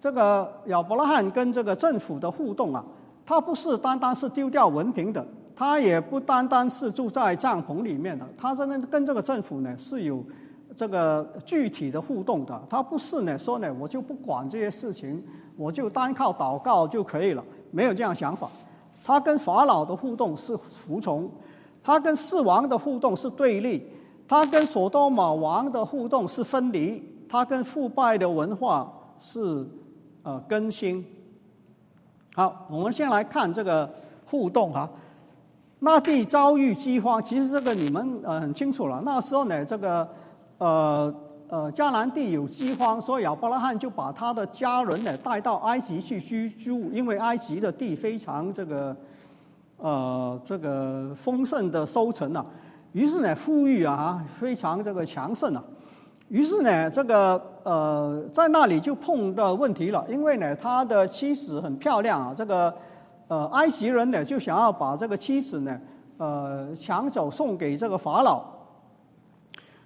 [0.00, 2.84] 这个亚伯拉罕跟这个政府的互动啊。
[3.26, 10.24] 他不是单单是丢掉文凭的，他也不单单是住在帐篷里面的，他这跟跟这个政府呢是有
[10.74, 12.60] 这个具体的互动的。
[12.68, 15.22] 他不是呢说呢我就不管这些事情，
[15.56, 18.48] 我就单靠祷告就可以了，没有这样想法。
[19.04, 21.30] 他跟法老的互动是服从，
[21.84, 23.86] 他跟四王的互动是对立，
[24.26, 29.64] 他跟索多玛王的互动是分离，他跟腐败的文化是
[30.24, 31.04] 呃更新。
[32.34, 33.88] 好，我们先来看这个
[34.26, 34.90] 互动哈。
[35.78, 39.00] 那地遭遇饥荒，其实这个你们呃很清楚了。
[39.04, 40.08] 那时候呢，这个
[40.58, 41.14] 呃
[41.48, 48.96] 呃迦南地有饥荒，所以亚伯拉罕就把他的家人呢带到埃及去居住，因为埃及的地非常这个
[49.76, 52.44] 呃这个丰盛的收成啊，
[52.90, 55.62] 于是呢富裕啊，非常这个强盛啊。
[56.30, 62.72] 于是呢，这个呃，在那里就碰到问题了，因为呢，他的妻子很漂亮啊，这个
[63.26, 65.80] 呃，埃及人呢就想要把这个妻子呢，
[66.18, 68.44] 呃，抢走送给这个法老。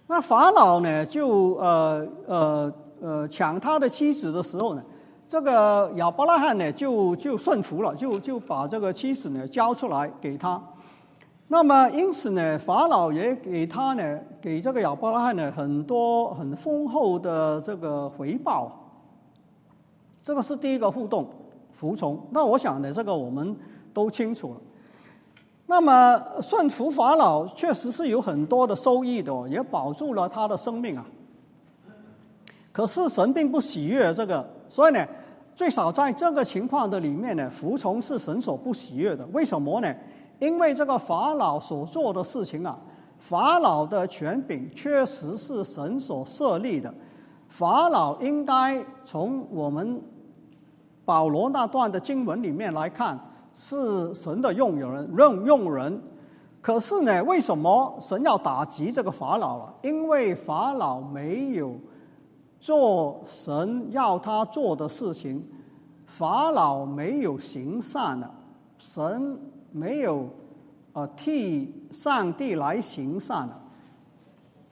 [0.06, 4.82] 那法老呢，就呃呃呃抢他的妻子的时候呢，
[5.26, 10.62] 这个亚伯拉罕呢就就顺服了，就就把这个妻子呢交出来给他。
[11.46, 18.72] 那么，因此呢，法老也给他呢，给这个亚伯拉罕呢很多很丰厚的这个回报。
[20.24, 21.28] 这个是第一个互动，
[21.70, 22.18] 服从。
[22.30, 23.54] 那我想呢，这个我们
[23.92, 24.60] 都清楚了。
[25.66, 31.06] 那么顺服法老确实是有很多的收益的，也保住了他的生命啊。
[32.72, 35.06] 可是神并不喜悦这个，所以呢，
[35.54, 39.26] 最少在这个情况的里面呢，服从是神所不喜悦的。
[39.32, 39.94] 为什么呢？
[40.38, 42.78] 因为这个法老所做的事情啊，
[43.18, 46.92] 法老的权柄确实是神所设立的。
[47.48, 50.02] 法老应该从我们
[51.04, 53.18] 保罗那段的经文里面来看，
[53.54, 56.02] 是神的用人、任用人。
[56.60, 59.74] 可是呢，为什么神要打击这个法老了？
[59.82, 61.76] 因为法老没有
[62.58, 65.46] 做神要他做的事情，
[66.06, 68.30] 法老没有行善了，
[68.78, 69.38] 神。
[69.76, 70.28] 没有，
[70.92, 73.60] 呃，替上帝来行善了。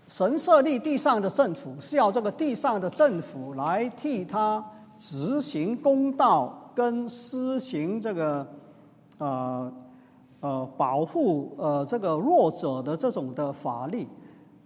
[0.06, 4.64] 神设立地上的政府，是要这个地上的政府来替他
[4.96, 8.46] 执行公道，跟施行这个，
[9.18, 9.72] 呃，
[10.38, 14.06] 呃，保护呃这个弱者的这种的法律。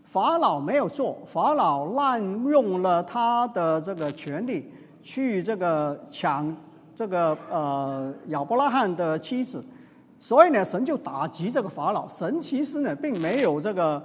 [0.03, 4.71] 法老没有做，法老滥用了他的这个权利，
[5.03, 6.55] 去这个抢
[6.95, 9.65] 这个呃亚伯拉罕的妻子，
[10.19, 12.09] 所以呢，神就打击这个法老。
[12.09, 14.03] 神其实呢，并没有这个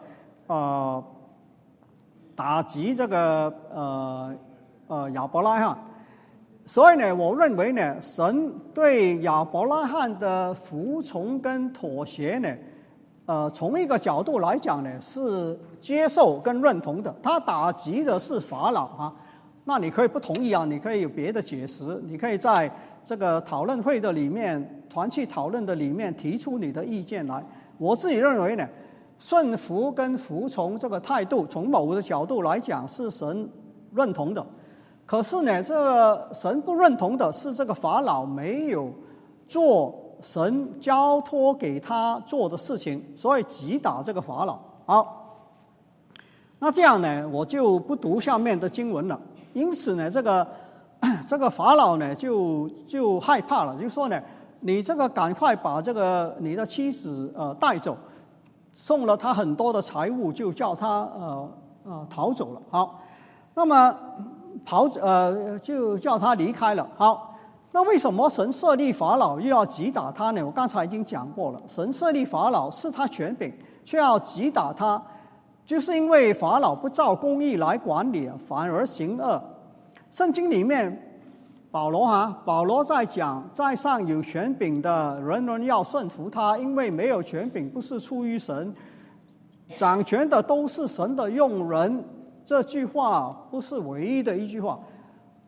[0.48, 1.04] 呃
[2.36, 4.36] 打击这个呃
[4.88, 5.78] 呃亚伯拉罕。
[6.66, 12.50] 所以呢，我认为呢，神对亚伯拉罕的服从跟妥协呢，
[13.26, 17.14] 呃，从一个角度来讲呢，是接受跟认同的。
[17.22, 19.14] 他打击的是法老啊，
[19.66, 22.72] 那你可以不同意啊，你可以有别的解释，你可以在
[23.04, 27.44] 这个讨论会的里面、团契讨论的里面提出你的意见来。
[27.78, 28.68] 我自己认为呢，
[29.18, 33.50] 顺服跟服从这个态度，从某个角度来讲是神
[33.94, 34.46] 认同的。
[35.06, 38.94] 可是呢，这神不认同的是这个法老没有
[39.48, 44.60] 做神交托给他做的事情，所以击打这个法老。
[44.86, 45.50] 好，
[46.60, 49.20] 那这样呢，我就不读下面的经文了。
[49.54, 50.48] 因此呢，这个
[51.28, 54.22] 这个法老呢，就就害怕了，就说呢，
[54.62, 57.98] 你这个赶快把这个你的妻子呃带走，
[58.74, 61.52] 送了他很多的财物，就叫他呃
[61.84, 62.62] 呃逃走了。
[62.70, 63.00] 好，
[63.54, 63.96] 那么。
[64.66, 66.88] 跑呃，就叫他离开了。
[66.96, 67.34] 好，
[67.72, 70.46] 那为什么神设立法老又要击打他呢？
[70.46, 73.52] 我刚才已经讲过了，神设立法老是他权柄，
[73.86, 75.02] 却要击打他，
[75.66, 79.42] 就是因为法老不照公义来管理，反而行恶。
[80.12, 81.18] 圣经里面，
[81.72, 88.76] 保罗哈，保罗在讲，在上有权柄的人人要顺服他，因为没有权柄不是出于神，
[89.78, 92.04] 掌权的都是神的用人。
[92.44, 94.78] 这句话不是唯一的一句话，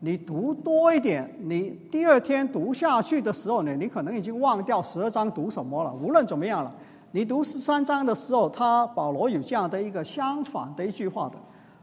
[0.00, 5.92] 你读多一点，你第二天读下去的时候呢，你可能已经忘掉十二章读什么了。
[5.92, 6.72] 无论怎么样了，
[7.12, 11.36] 你读十三章的时候，他保罗有这样的一个相反的一句话的：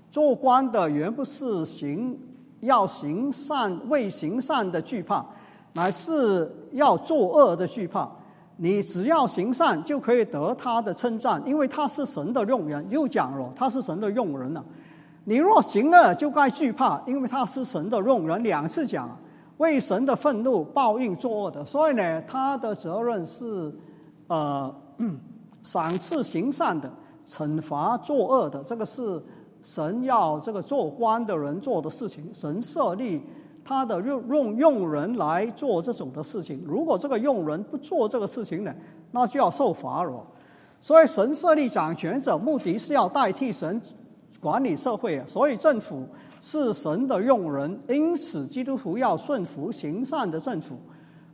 [0.09, 2.17] 做官的原不是行
[2.61, 5.23] 要行善为行善的惧怕，
[5.73, 8.09] 乃是要作恶的惧怕。
[8.57, 12.85] 你只要行善，就可以得他的称赞，因为他是神的用人。
[12.91, 14.63] 又讲了，他是神的用人呢。
[15.23, 18.43] 你若行恶，就该惧怕，因为他是神的用人。
[18.43, 19.09] 两次讲，
[19.57, 23.73] 为神的愤怒报应作恶的，所以呢，他的责任是，
[24.27, 24.71] 呃，
[25.63, 26.91] 赏赐行善的，
[27.25, 28.63] 惩罚作恶的。
[28.63, 29.23] 这个是
[29.61, 32.29] 神要这个做官的人做的事情。
[32.33, 33.21] 神设立
[33.63, 36.63] 他的用用用人来做这种的事情。
[36.65, 38.73] 如果这个用人不做这个事情呢，
[39.11, 40.25] 那就要受罚了。
[40.79, 43.81] 所以神设立掌权者，目的是要代替神。
[44.39, 46.03] 管理社会，所以政府
[46.39, 50.75] 是神的用人，因此基督徒要顺服行善的政府。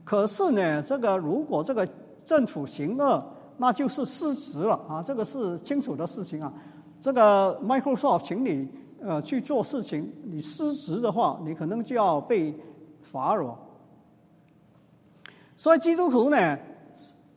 [0.03, 1.87] 可是呢，这个如果这个
[2.25, 3.23] 政府行恶，
[3.55, 6.51] 那就是失职了啊，这个是清楚的事情啊。
[6.99, 8.67] 这个 Microsoft 请你
[9.01, 12.53] 呃去做事情，你失职的话，你可能就要被
[13.01, 13.57] 罚了。
[15.55, 16.57] 所以基督徒呢？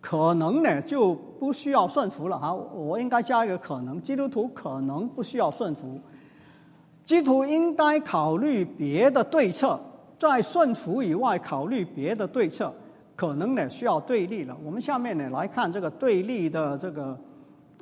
[0.02, 6.00] 可能呢就不需要顺服了哈，我应该加一个可能，基督徒可能不需要顺服，
[7.04, 9.78] 基督徒应该考虑别的对策，
[10.18, 12.72] 在顺服以外考虑别的对策，
[13.14, 14.56] 可能呢需要对立了。
[14.64, 17.18] 我们下面呢来看这个对立的这个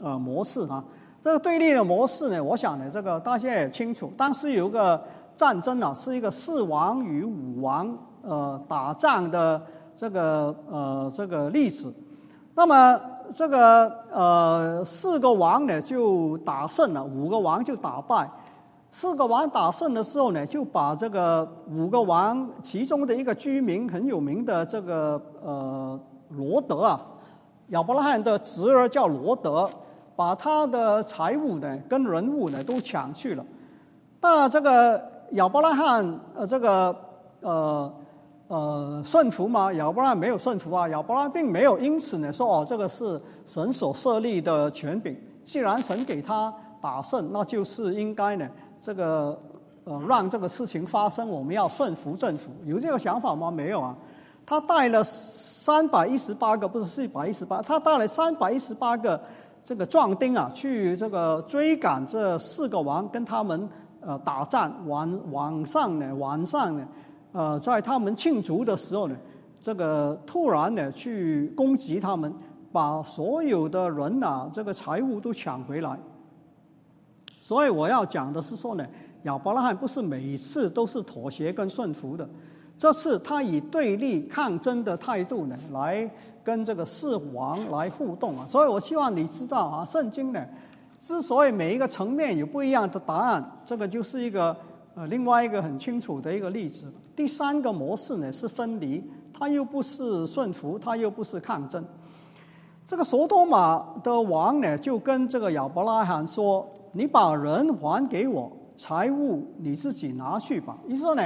[0.02, 0.84] 呃模式哈，
[1.20, 5.02] 这个对立的模式呢，我想呢这个大家也清楚，当时有一个
[5.36, 9.60] 战争啊，是一个四王与五王呃打仗的
[9.96, 11.92] 这个呃这个例子。
[12.54, 13.00] 那么
[13.34, 18.30] 这个呃四个王呢就打胜了，五个王就打败。
[18.90, 26.00] 四个王打胜的时候呢，就把这个五个王其中的一个居民很有名的这个呃
[26.30, 27.00] 罗德啊，
[27.68, 29.68] 亚伯拉罕的侄儿叫罗德，
[30.18, 33.46] 把他的财物呢跟人物呢都抢去了。
[34.20, 35.00] 那这个
[35.34, 36.96] 亚伯拉罕呃这个
[37.42, 37.94] 呃。
[38.50, 39.70] 呃，顺服吗？
[39.74, 45.14] 亚伯拉罕没有顺服啊，亚伯拉罕并没有因此呢说哦，这个是神所设立的权柄。
[45.44, 46.50] 既然神给他
[46.80, 48.48] 打胜，那就是应该呢，
[48.80, 49.38] 这个
[49.84, 52.50] 呃让这个事情发生，我们要顺服政府。
[52.64, 53.50] 有这个想法吗？
[53.50, 53.94] 没有啊。
[54.46, 59.20] 他带了三百一十八个，不是四百一十八，他带了三百一十八个
[59.68, 63.68] 这个壮丁啊，去这个追赶这四个王，跟他们
[64.00, 64.72] 呃打战。
[64.86, 66.88] 晚晚上呢，晚上呢。
[67.32, 69.16] 呃，在他们庆祝的时候呢，
[69.60, 72.32] 这个突然呢去攻击他们，
[72.72, 75.98] 把所有的人呐这个财物都抢回来。
[77.38, 78.86] 所以我要讲的是说呢，
[79.24, 82.26] 亚伯拉罕不是每次都是妥协跟顺服的，
[82.78, 86.10] 这次他以对立抗争的态度呢来
[86.48, 88.46] 跟这个四王来互动啊。
[88.48, 90.40] 所以我希望你知道啊，圣经呢
[90.98, 94.56] 之所以每一个层面有不一样的答案，这个就是一个。
[94.94, 96.92] 呃另外一个很清楚的一个例子。
[97.14, 99.00] 第三个模式呢是分离，
[99.32, 101.84] 它又不是顺服，它又不是抗争。
[102.84, 111.22] 这个索多玛的王呢就跟这个亚伯拉罕说：“你把人还给我，财物你自己拿去吧。”意思说呢，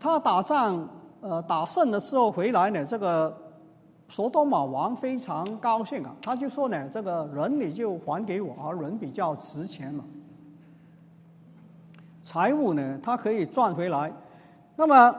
[0.00, 0.88] 他打仗
[1.20, 3.32] 呃打胜的时候回来呢，这个
[4.12, 10.04] 索多玛王非常高兴啊，他就说呢：“这个人你就还给我，而人比较值钱嘛。”
[12.22, 14.12] 财物呢，他可以赚回来。
[14.76, 15.14] 那么，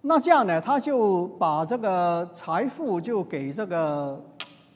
[0.00, 4.20] 那这样呢，他就把这个财富就给这个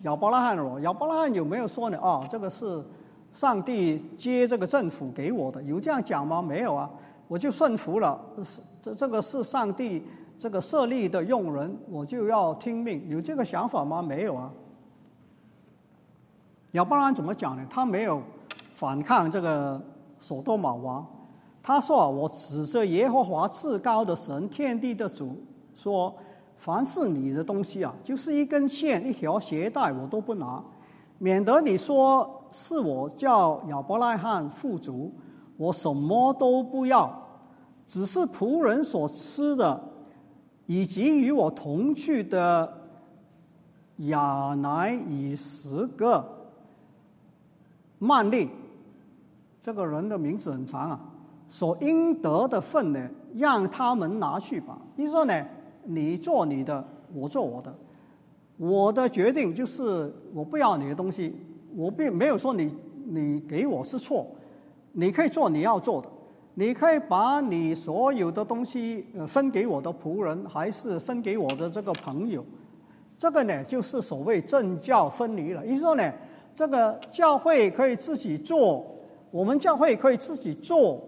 [0.03, 0.81] 亚伯拉罕了。
[0.83, 1.99] 亚伯拉罕有没有说呢？
[1.99, 2.81] 啊，这个是
[3.33, 6.41] 上帝接这个政府给我的，有这样讲吗？
[6.41, 6.89] 没有啊，
[7.27, 8.21] 我就顺服了。
[8.45, 10.07] 是这这个是上帝
[10.43, 13.09] 这个设立的用人，我就要听命。
[13.09, 14.03] 有这个想法吗？
[14.03, 14.51] 没有啊。
[16.73, 17.65] 亚伯拉罕怎么讲呢？
[17.71, 18.21] 他没有
[18.75, 19.81] 反抗这个。
[20.19, 21.05] 所多玛王，
[21.65, 25.37] 他说：“啊，我指着耶和华至高的神，天地的主，
[25.75, 26.15] 说，
[26.57, 30.63] 凡是你的东西啊，就是一根线、一条鞋带，我都不拿，
[31.19, 35.13] 免得你说是我叫亚伯拉罕富足，
[35.57, 37.13] 我什么都不要，
[37.85, 39.83] 只是仆人所吃的，
[40.67, 42.81] 以及与我同去的
[43.97, 46.25] 亚乃以十个
[47.99, 48.49] 曼利。”
[49.63, 51.01] 这个人的名字很长啊，
[51.47, 54.77] 所应得的份呢，让他们拿去吧。
[54.97, 55.47] 意思说呢，
[55.85, 56.85] 你做你的，
[57.15, 57.73] 我做我的，
[58.57, 61.37] 我的决定就是我不要你的东西，
[61.77, 64.27] 我并没有说你你给我是错，
[64.91, 66.09] 你可以做你要做的，
[66.55, 72.45] 你可以把你所有的东西分给我的仆人，还是分给我的这个朋友，
[73.17, 75.65] 这个呢就是所谓政教分离了。
[75.67, 76.13] 意思说呢，
[76.55, 78.85] 这个教会可以自己做。
[79.31, 81.01] 我们教会可以自己做，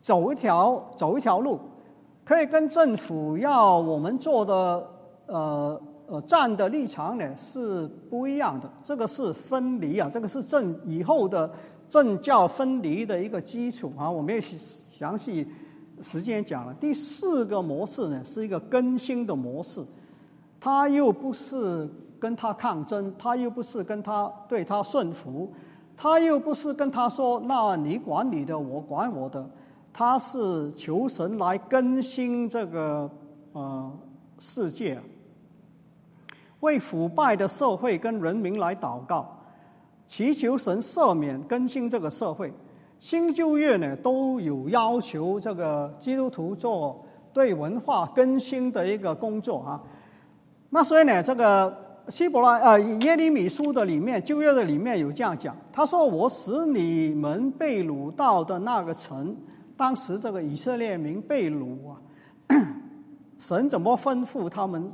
[0.00, 1.60] 走一条走一条路，
[2.24, 4.88] 可以跟政府要我们做的
[5.26, 8.70] 呃呃站的立场呢是不一样的。
[8.82, 11.50] 这个是分离啊，这个是政以后的
[11.94, 14.10] 政教分离的一个基础啊。
[14.10, 14.40] 我没有
[14.90, 15.46] 详细
[16.02, 16.74] 时间讲了。
[16.74, 19.80] 第四个模式呢是一个更新的模式，
[20.58, 21.88] 它又不是
[22.18, 25.52] 跟他抗争，他又不是跟他对他顺服。
[25.96, 29.48] 他又不是跟他说：“那你管你的，我管我的。”
[29.94, 33.08] 他是求神来更新这个
[33.52, 33.92] 呃
[34.40, 35.00] 世界，
[36.58, 39.38] 为腐败的社会跟人民来祷告，
[40.06, 42.52] 祈求神赦免更新这个社会。
[43.00, 49.82] 新旧约呢都有要求这个基督徒做对文化更新的一个工作啊。
[50.70, 51.82] 那所以呢，这个。
[52.10, 59.34] 希伯来呃耶利米书的里面旧约的里面有这样讲，他说：“我使你们被掳到的那个城，
[59.74, 61.96] 当时这个以色列民被掳啊，
[63.40, 64.92] 神怎么吩咐他们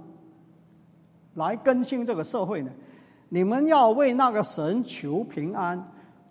[1.34, 2.70] 来更新这个社会呢？
[3.30, 5.82] 你们要为那个神求平安，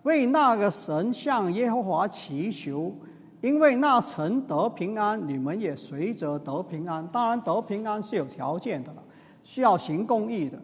[0.02, 2.94] 为那个神向耶和华祈求，
[3.40, 7.06] 因为那神得平安，你们也随着得平安。
[7.08, 9.02] 当然得平安是有条件的了，
[9.42, 10.58] 需要行公义的。”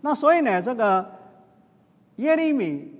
[0.00, 1.06] 那所以呢，这个
[2.16, 2.92] 耶利米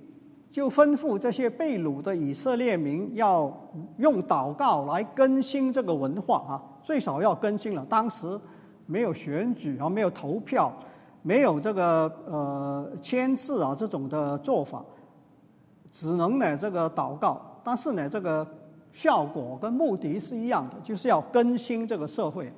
[0.51, 3.51] 就吩咐这些被掳的以色列民要
[3.97, 7.85] 用祷告来更新这个文化啊，最少要更新了。
[7.89, 8.39] 当时
[8.85, 10.71] 没有选举啊，没有投票，
[11.23, 14.85] 没有这个呃签字啊这种的做法，
[15.91, 17.41] 只能呢这个祷告。
[17.65, 18.47] 但是呢，这个
[18.93, 22.53] 效果跟目的是一样的，就是要更新这个社会。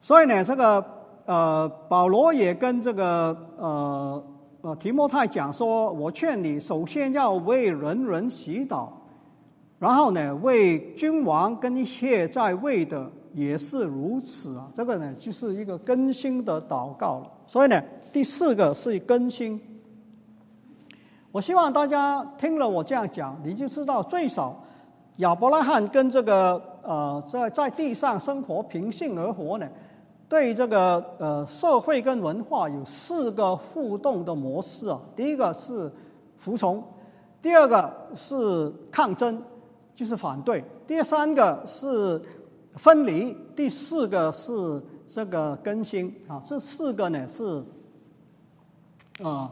[0.00, 0.84] 所以呢，这个。
[1.28, 4.24] 呃，保罗也跟这个呃
[4.60, 8.86] 呃提摩太讲说，我劝你首先要为人人祈祷，
[9.80, 14.66] 然后呢，为君王跟一切在位的也是如此啊。
[14.74, 17.30] 这个呢，就是一个更新的祷告了。
[17.46, 19.60] 所以呢，第四个是更新。
[21.30, 24.58] 我希望大家听了我这样讲，你就知道最少
[25.16, 29.68] 亚伯拉罕跟这个呃在在地上生活平性而活呢。
[30.28, 35.92] 对这个呃社会跟文化有四个互动的模式啊，第一个是
[36.36, 36.82] 服从，
[37.40, 39.40] 第二个是抗争，
[39.94, 42.20] 就是反对，第三个是
[42.76, 47.64] 分离，第四个是这个更新啊，这四个呢是，
[49.20, 49.50] 呃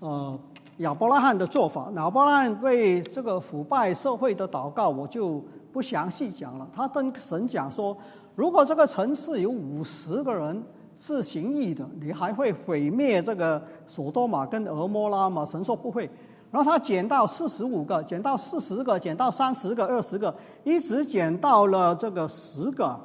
[0.00, 0.40] 呃
[0.78, 5.42] 亚伯拉罕的做法，亚伯拉罕为这个腐败社会的祷告，我就
[5.72, 7.96] 不详细讲了，他跟神讲说。
[8.34, 10.62] 如果这个城市有五十个人
[10.98, 15.42] 是行义的，你还会毁灭这个索多玛跟俄摩拉吗？
[15.42, 16.10] 神说不会。
[16.50, 20.34] 然后他减到四十五个，减到四十个，减到三十个、二十个，
[20.64, 22.98] 一直减到了这个十个。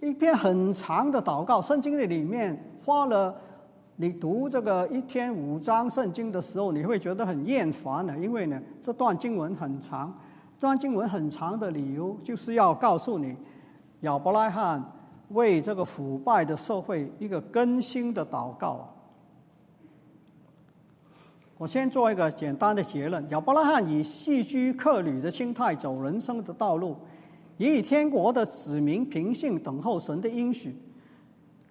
[0.00, 3.34] 一篇很长的祷告，圣经的里面花了，
[3.96, 10.10] 你读这个一天五章圣经的时候，你会觉得很厌烦的，因为呢这段经文很长，
[10.58, 13.36] 这段经文很长的理由就是要告诉你，
[14.00, 14.82] 亚伯拉罕
[15.30, 18.88] 为这个腐败的社会一个更新的祷告。
[21.60, 26.96] 我先做一个简单的结论：亚伯拉罕以戏居客旅的心态走人生的道路。
[27.58, 30.74] 也以天国的子民平信等候神的应许，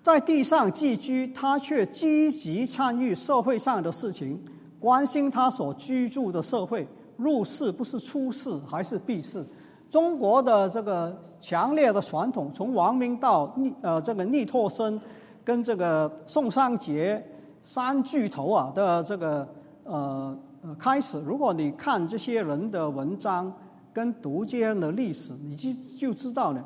[0.03, 4.39] 在地上寄居，他却积极参与社会上的事情，
[4.79, 6.87] 关心他所居住的社会。
[7.17, 9.43] 入世不是出世，还是避世？
[9.89, 15.01] 中国的这个强烈的传统，从王明到逆呃这个逆拓生，
[15.43, 17.19] 跟这个宋三杰
[17.63, 19.49] 三巨头啊的这个
[19.89, 21.19] 呃呃开始。
[21.21, 23.51] 如果你看这些人的文章。
[23.91, 26.63] 跟读这样的历史，你就就知道呢，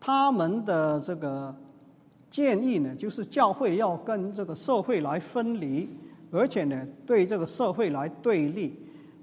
[0.00, 1.54] 他们的这个
[2.30, 5.88] 建议呢，就是教会要跟这个社会来分离，
[6.32, 8.74] 而且呢，对这个社会来对立。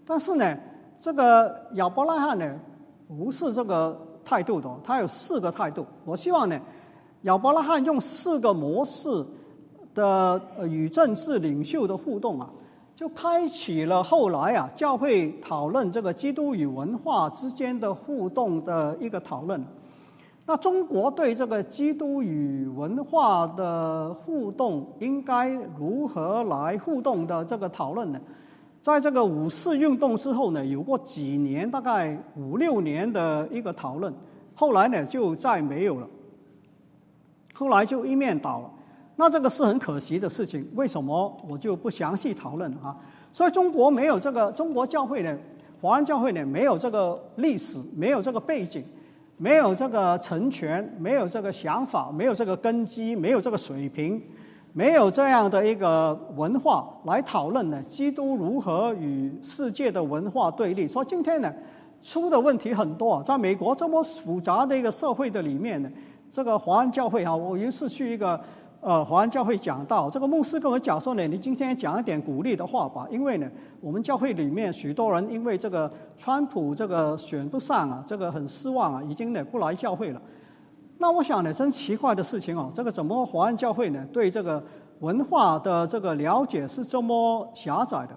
[0.05, 0.57] 但是呢，
[0.99, 2.59] 这个亚伯拉罕呢，
[3.07, 5.83] 不是这个态度的，他有四个态度。
[6.05, 6.57] 我希望呢，
[7.23, 9.25] 亚伯拉罕用四个模式
[9.95, 12.49] 的与政治领袖的互动啊。
[12.95, 19.63] 就开启了后来啊，教会讨论这个基督与文化之间的互动的一个讨论。
[20.45, 28.19] 那中国对这个基督与文化的互动应该如何来互动的这个讨论呢？
[28.81, 34.13] 在这个五四运动之后呢，有过几年，大概五六年的一个讨论，
[34.53, 36.07] 后来呢就再没有了，
[37.53, 38.69] 后来就一面倒了。
[39.15, 42.97] 那这个是很可惜的事情，为什么我就不详细讨论啊？
[43.31, 45.37] 所以中国没有这个中国教会呢，
[45.79, 48.83] 华人教会呢没有这个历史，没有这个背景，
[49.37, 54.19] 没有这个成全，没有这个想法，没有这个根基，没有这个水平，
[54.73, 60.87] 没有这样的一个文化来讨论呢，基督如何与世界的文化对立？
[60.87, 61.53] 所以今天呢，
[62.01, 65.89] 出的问题很多，在美国这么复杂的一个社会的里面呢，
[66.31, 68.39] 这个华人教会啊，我有一次去一个。
[68.83, 80.21] 呃，华安教会讲到这个牧师跟我讲说呢，你今天讲一点鼓励的话吧，因为呢，我们教会里面许多人因为这个川普这个选不上啊，这个很失望啊，已经呢不来教会了。
[80.97, 84.61] 那我想呢，真奇怪的事情哦，这个怎么华安教会呢对这个
[84.99, 88.09] 文化的这个了解是这么狭窄的？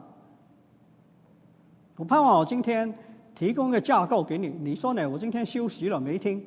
[1.97, 2.93] 我盼望我今天
[3.37, 5.09] 提供个架构给你，你说呢？
[5.09, 6.45] 我今天休息了没听？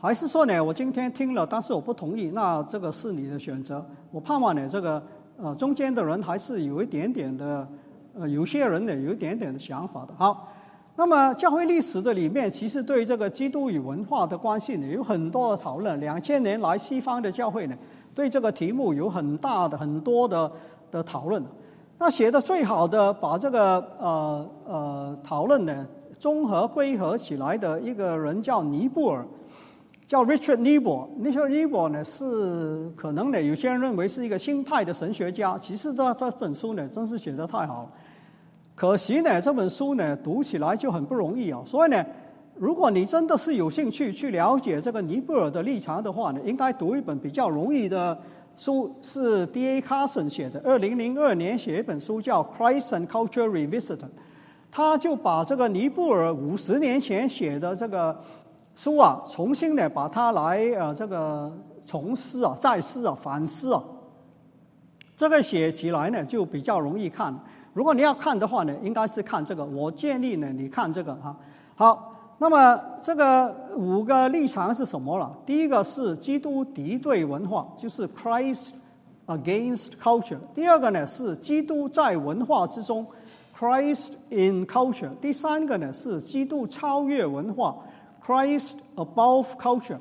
[0.00, 3.84] 还是说呢，我今天听了，但是我不同意，那这个是你的选择。
[4.12, 5.02] 我盼望呢，这个
[5.36, 7.66] 呃中间的人还是有一点点的，
[8.16, 10.14] 呃有些人呢有一点点的想法的。
[10.16, 10.48] 好，
[10.94, 15.98] 那么教会历史的里面，其实对这个基督与文化的关系呢，有很多的讨论。
[15.98, 17.76] 两千年来，西方的教会呢，
[18.14, 20.48] 对这个题目有很大的、很多的
[20.92, 21.42] 的讨论。
[21.98, 25.84] 那写的最好的，把这个呃呃讨论呢
[26.20, 29.26] 综合归合起来的一个人叫尼布尔。
[30.08, 35.58] 叫 Richard Niebuhr，Richard Niebuhr 呢是可能呢，有些人认为是一个新派的神学家。
[35.58, 37.90] 其实这这本书呢，真是写得太好了。
[38.74, 41.60] 可惜呢，这本书呢读起来就很不容易啊。
[41.66, 42.02] 所以呢，
[42.56, 48.18] 如果你真的是有兴趣去了解这个尼布尔的立场的话呢，应该读一本比较容易的
[48.56, 49.82] 书，是 D.A.
[49.82, 53.98] Carson 写的，二零零二年写一本书叫《Christ and Culture Revisited》，
[54.70, 58.18] 他就把这个尼布尔五十年前写的这个。
[58.78, 61.52] 书啊，重新的把它来呃这个
[61.84, 63.82] 重思啊、再思啊、反思啊，
[65.16, 67.36] 这个写起来呢就比较容易看。
[67.72, 69.64] 如果你要看的话呢，应该是看这个。
[69.64, 71.36] 我建议呢，你看这个哈。
[71.74, 75.36] 好，那么这个五个立场是什么了？
[75.44, 78.68] 第一个是基督敌对文化，就是 Christ
[79.26, 80.38] against culture。
[80.54, 83.04] 第二个呢是基督在文化之中
[83.58, 85.10] ，Christ in culture。
[85.20, 87.76] 第三个呢是基督超越文化。
[88.28, 89.96] Christ above culture。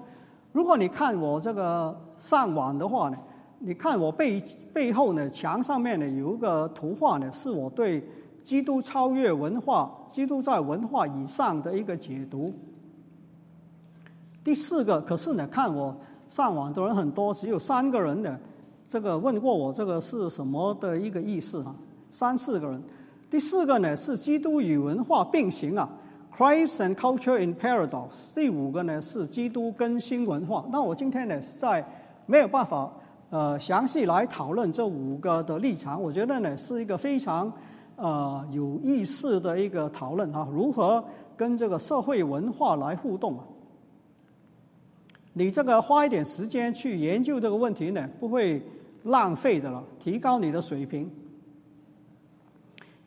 [0.51, 3.17] 如果你看我这个上网的话呢，
[3.59, 8.05] 你看我背背后呢墙上面呢有一个图画呢，是我对
[8.43, 12.53] 基督超越文化、基督在文化以上的一个解读。
[14.43, 15.95] 第四个，可是呢，看我
[16.27, 18.37] 上网的人很多，只有三个人呢，
[18.89, 21.73] 这个问过我这个是什么的一个意思啊？
[22.11, 22.83] 三四个人。
[23.29, 25.89] 第四个呢是基督与文化并行啊。
[26.37, 28.09] Christ and culture in paradox。
[28.35, 30.63] 第五个呢是基督更新文化。
[30.71, 31.83] 那我今天呢在
[32.27, 32.93] 没有办法
[33.31, 35.99] 呃详细来讨论这五个的立场。
[35.99, 37.51] 我觉得呢是一个非常
[37.95, 41.03] 呃有意识的一个讨论哈，如何
[41.35, 43.43] 跟这个社会文化来互动啊？
[45.33, 48.61] 你这个花一点时间去研究这个问题呢，不会
[49.05, 51.09] 浪费的了，提高你的水平。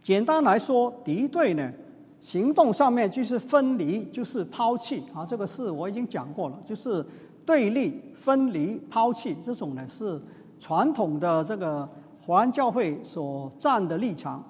[0.03, 1.73] 简单来说，敌对呢，
[2.21, 7.05] 行动上面就是分离，就是抛弃啊，这个是我已经讲过了，就是
[7.47, 10.21] 对立、分离、抛弃这种呢是
[10.59, 11.89] 传统的这个
[12.25, 14.45] 华安教会所站的立场。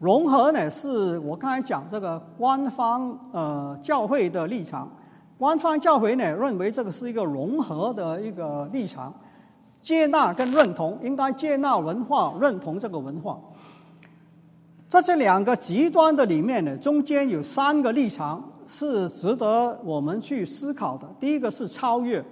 [0.00, 4.90] 融合呢，是我刚才讲这个官方呃教会的立场，
[5.38, 9.12] 官方教会呢认为这个是一个融合的一个立场，
[9.82, 13.38] 接纳跟认同，应该接纳文化，认同这个文化。
[14.94, 21.04] 在这两个极端的里面呢，中间有三个立场是值得我们去思考的。
[21.18, 22.24] 第一个是超越，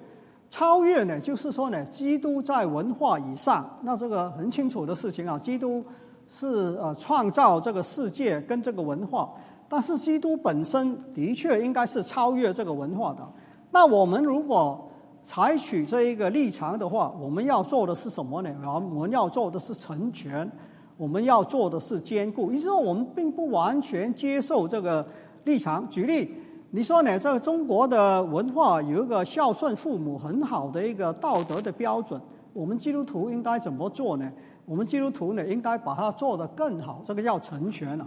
[0.48, 5.36] 超越呢就是说呢，基督在文化以上，那这个很清楚的事情啊。
[5.36, 5.84] 基督
[6.28, 9.28] 是呃创造这个世界跟这个文化，
[9.68, 13.28] 但是基督本身的确应该是超越这个文化的。
[13.72, 14.88] 那我们如果
[15.24, 18.54] 采取这一个立场的话，我们要做的是什么呢？
[18.64, 20.48] 我们要做的是成全。
[20.96, 25.04] 我们要做的是兼顾，也就是说，我们并不完全接受这个
[25.44, 25.88] 立场。
[25.88, 26.30] 举例，
[26.70, 27.18] 你说呢？
[27.18, 32.20] 这个中国的文化有一个孝顺父母很好的一个道德的标准，
[32.52, 34.30] 我们基督徒应该怎么做呢？
[34.64, 37.02] 我们基督徒呢，应该把它做得更好。
[37.04, 38.06] 这个叫成全了，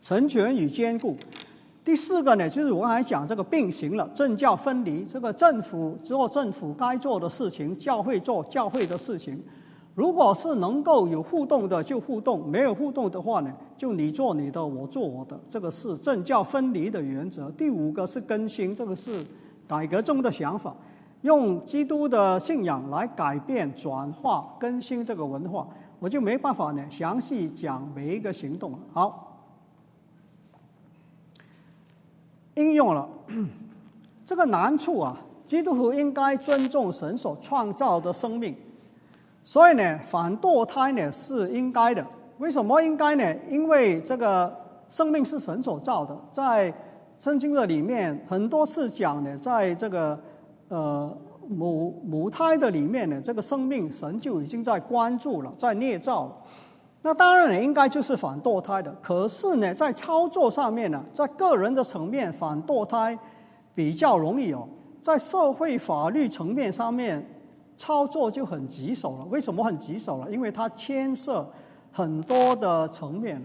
[0.00, 1.16] 成全与兼顾。
[1.84, 5.04] 第四个呢，就是我刚才讲这个并行了，政教分离。
[5.04, 9.42] 这个政府做政府该做的事情，教会做教会的事情。
[9.96, 17.50] 如果是能够有互动的就互动，没有互动的话呢，就你做你的，我做我的，这个是政教分离的原则。
[17.52, 19.24] 第五个是更新，这个是
[19.66, 20.76] 改革中的想法，
[21.22, 25.66] 用基督的信仰来改变、转化、更新这个文化，
[25.98, 28.78] 我就没办法呢详细讲每一个行动。
[28.92, 29.40] 好，
[32.56, 33.08] 应用了
[34.26, 38.54] 这个难处啊，基督徒应该尊重神所创造的生命。
[39.46, 42.04] 所以呢，反堕胎呢是应该的。
[42.38, 43.34] 为什么应该呢？
[43.48, 44.52] 因为这个
[44.88, 46.74] 生命是神所造的，在
[47.16, 50.18] 圣经的里面很多次讲呢，在这个
[50.66, 51.16] 呃
[51.48, 56.36] 母母胎的里面呢，这个生命神就已经在关注了，在捏造了。
[57.02, 58.92] 那当然呢，应该就是反堕胎的。
[59.00, 63.16] 可是呢，在操作上面呢，在个人的层面反堕胎
[63.76, 64.66] 比较容易哦，
[65.00, 67.24] 在社会法律层面上面。
[67.76, 69.24] 操作就很棘手了。
[69.26, 70.30] 为什么很棘手了？
[70.30, 71.46] 因为它牵涉
[71.92, 73.42] 很多的层面，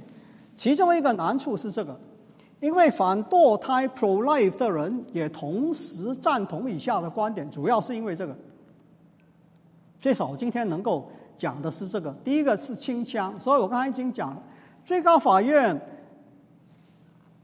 [0.56, 2.00] 其中一个难处是这个：
[2.60, 8.36] 因为反堕胎 （pro-life） 的人也同时赞同以下的观点，主要是因为这个。
[9.98, 12.12] 最少今天能够讲的是这个。
[12.24, 14.42] 第一个是清枪，所以我刚才已经讲了，
[14.84, 15.80] 最高法院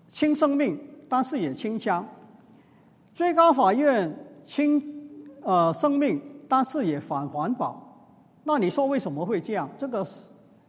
[0.08, 2.04] 轻生命，但是也清枪；
[3.14, 4.12] 最高法院
[4.44, 4.82] 轻
[5.42, 6.22] 呃生命。
[6.48, 7.82] 但是也反环保，
[8.44, 9.70] 那你说为什么会这样？
[9.78, 10.28] 这个是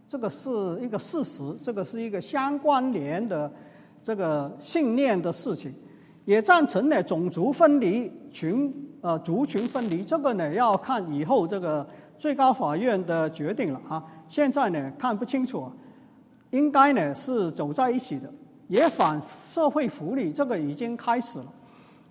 [0.08, 0.50] 这个是
[0.80, 3.50] 一个事实，这个是一个相关联的
[4.02, 5.74] 这个信念的事情。
[6.24, 11.86] 也赞成呢种族分离、群呃族群分离，这个呢要看以后这个
[12.18, 14.04] 最高法院的决定了啊。
[14.26, 15.70] 现在呢看不清楚，
[16.50, 18.30] 应该呢是走在一起的。
[18.66, 19.18] 也反
[19.50, 21.46] 社会福利，这个已经开始了。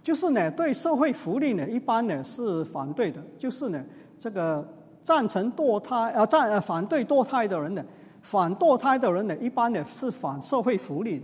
[0.07, 3.21] 就是呢，对社会福利呢，一般呢是反对的。
[3.37, 3.83] 就是呢，
[4.17, 4.65] 这个
[5.03, 7.83] 赞成堕胎啊，赞呃反对堕胎的人呢，
[8.21, 11.21] 反堕胎的人呢，一般呢是反社会福利，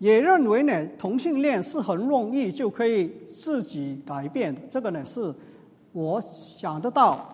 [0.00, 4.54] 也认为呢同性恋是很容易就可以自己改变。
[4.68, 5.34] 这个呢是
[5.92, 6.22] 我
[6.58, 7.26] 想得到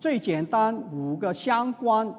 [0.00, 2.10] 最简单五个相关。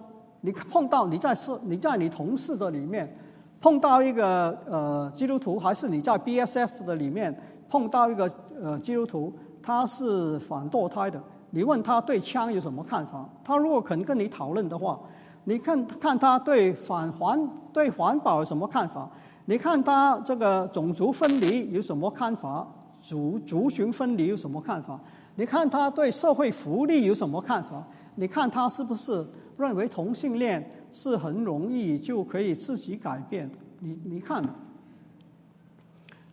[0.41, 3.11] 你碰到你在社你在你同事的里面
[3.59, 7.35] 碰到一个呃基督徒，还是你在 BSF 的里面？
[7.69, 13.27] 碰到一个呃基督徒，他是反堕胎的，你问他对枪有什么看法？
[13.43, 14.99] 他如果肯跟你讨论的话，
[15.43, 19.09] 你看看他对反环对环保有什么看法？
[19.45, 22.67] 你看他这个种族分离有什么看法？
[23.01, 24.99] 族族群分离有什么看法？
[25.35, 27.85] 你看他对社会福利有什么看法？
[28.15, 29.25] 你看他是不是
[29.57, 33.49] 认为同性恋是很容易就可以自己改变？
[33.79, 34.43] 你你看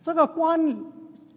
[0.01, 0.75] 这个观。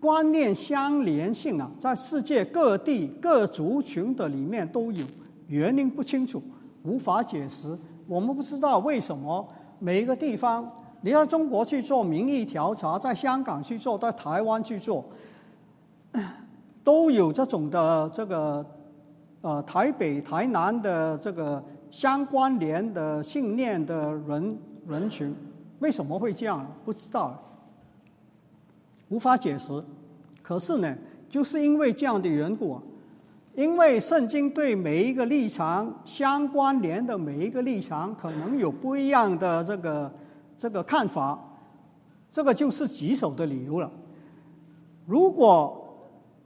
[0.00, 5.04] 观念相连性啊，在世界各地各族群的里面都有，
[5.48, 6.42] 原因不清楚，
[6.84, 7.76] 无法解释。
[8.06, 9.46] 我们不知道为什么
[9.78, 10.70] 每一个地方，
[11.00, 15.04] 你在中国去做民意调查，在香港去做，在台湾去做，
[16.84, 18.64] 都有这种的这个
[19.40, 25.34] 呃台北、台南的这个相关联的信念的人人群，
[25.80, 26.66] 为什么会这样？
[26.84, 27.38] 不知道，
[29.08, 29.82] 无法解释。
[30.42, 30.96] 可是呢，
[31.28, 32.80] 就是因为这样的缘故，
[33.54, 40.12] 因为圣经对每一个立场相关联的每一个立场，可能有不一样的这个
[40.56, 41.38] 这个看法，
[42.32, 43.90] 这个就是棘手的理由了。
[45.06, 45.84] 如果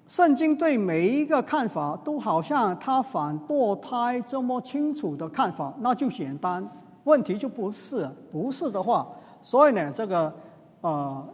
[0.06, 6.68] 圣经对每一个看法都好像他反堕胎这么清楚的看法，那就简单，
[7.04, 9.08] 问题就不是，不是的话，
[9.40, 10.32] 所以呢，这个
[10.80, 11.28] 呃，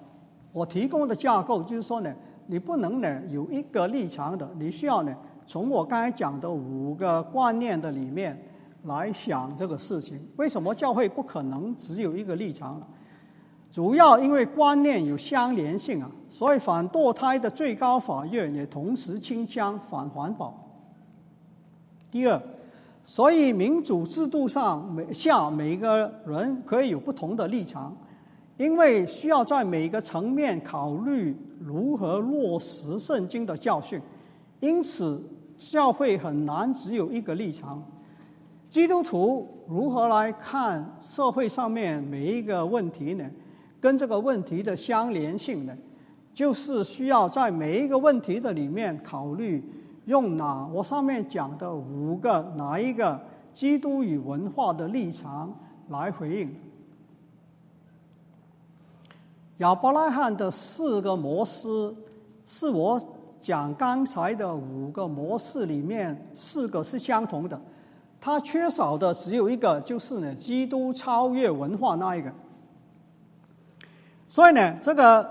[0.52, 2.14] 我提供的架构就是说呢。
[2.50, 5.14] 你不能呢有一个立场的，你需要呢
[5.46, 8.42] 从我刚才讲的五个观念的里面
[8.84, 10.18] 来想这个事情。
[10.36, 12.80] 为什么教会不可能只有一个立场？
[13.70, 20.58] 主要因为观念有相连性啊，所以反堕胎的最高法院也同时倾向反环保。
[22.10, 22.42] 第二，
[23.04, 27.94] 所以民主制度上每下每个人可以有不同的立场。
[28.58, 34.00] 因为需要在每一个层面考虑如何落实圣经的教训，
[34.60, 35.22] 因此
[35.56, 37.82] 教会很难只有一个立场。
[38.68, 43.24] 基督徒如何来看社会上面每一个问题呢？
[43.80, 45.72] 跟这个问题的相连性呢？
[46.34, 49.64] 就是需要在每一个问题的里面考虑
[50.06, 53.20] 用哪我上面讲的五个哪一个
[53.54, 55.56] 基督与文化的立场
[55.88, 56.54] 来回应。
[59.58, 61.92] 亚伯拉罕的四个模式，
[62.46, 63.00] 是我
[63.40, 67.60] 讲刚才的五个模式里面四个是相同的，
[68.20, 72.32] 它缺少的只有一个，就是呢，基督超越文化那一个。
[74.28, 75.28] 所以呢，这个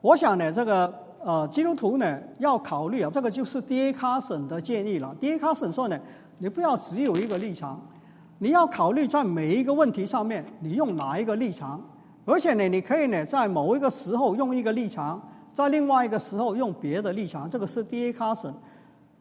[0.00, 0.94] 我想呢，这个
[1.24, 3.92] 呃，基督徒呢要考虑啊，这个就是 D.A.
[3.92, 5.12] 卡森的建议了。
[5.18, 5.36] D.A.
[5.36, 5.98] 卡森说呢，
[6.38, 7.80] 你不要只有一个立场，
[8.38, 11.82] 你要考虑在每一个问题上面，你用哪一个立场。
[12.24, 15.20] 而且呢，你可以呢，在某一个时候用一个立场，
[15.52, 17.48] 在另外一个时候用别的立场。
[17.48, 18.12] 这个是 D.A.
[18.12, 18.54] Carson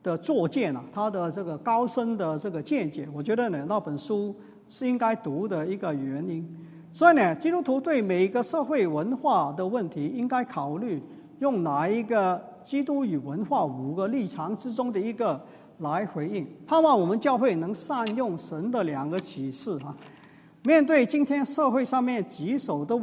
[0.02, 4.34] 的作见啊，他的这个高深的这个见解，我觉得呢，那本书
[4.70, 6.48] 是应该读的一个原因。
[6.92, 11.02] 所以呢，基督徒对每一个社会文化的问题，应该考虑
[11.40, 15.42] 用哪一个基督与文化五个立场之中的一个
[15.80, 16.48] 来回应。
[16.66, 19.94] 盼望我们教会能善用神的两个启示啊。
[20.66, 23.02] 面对今天社会上面棘手的问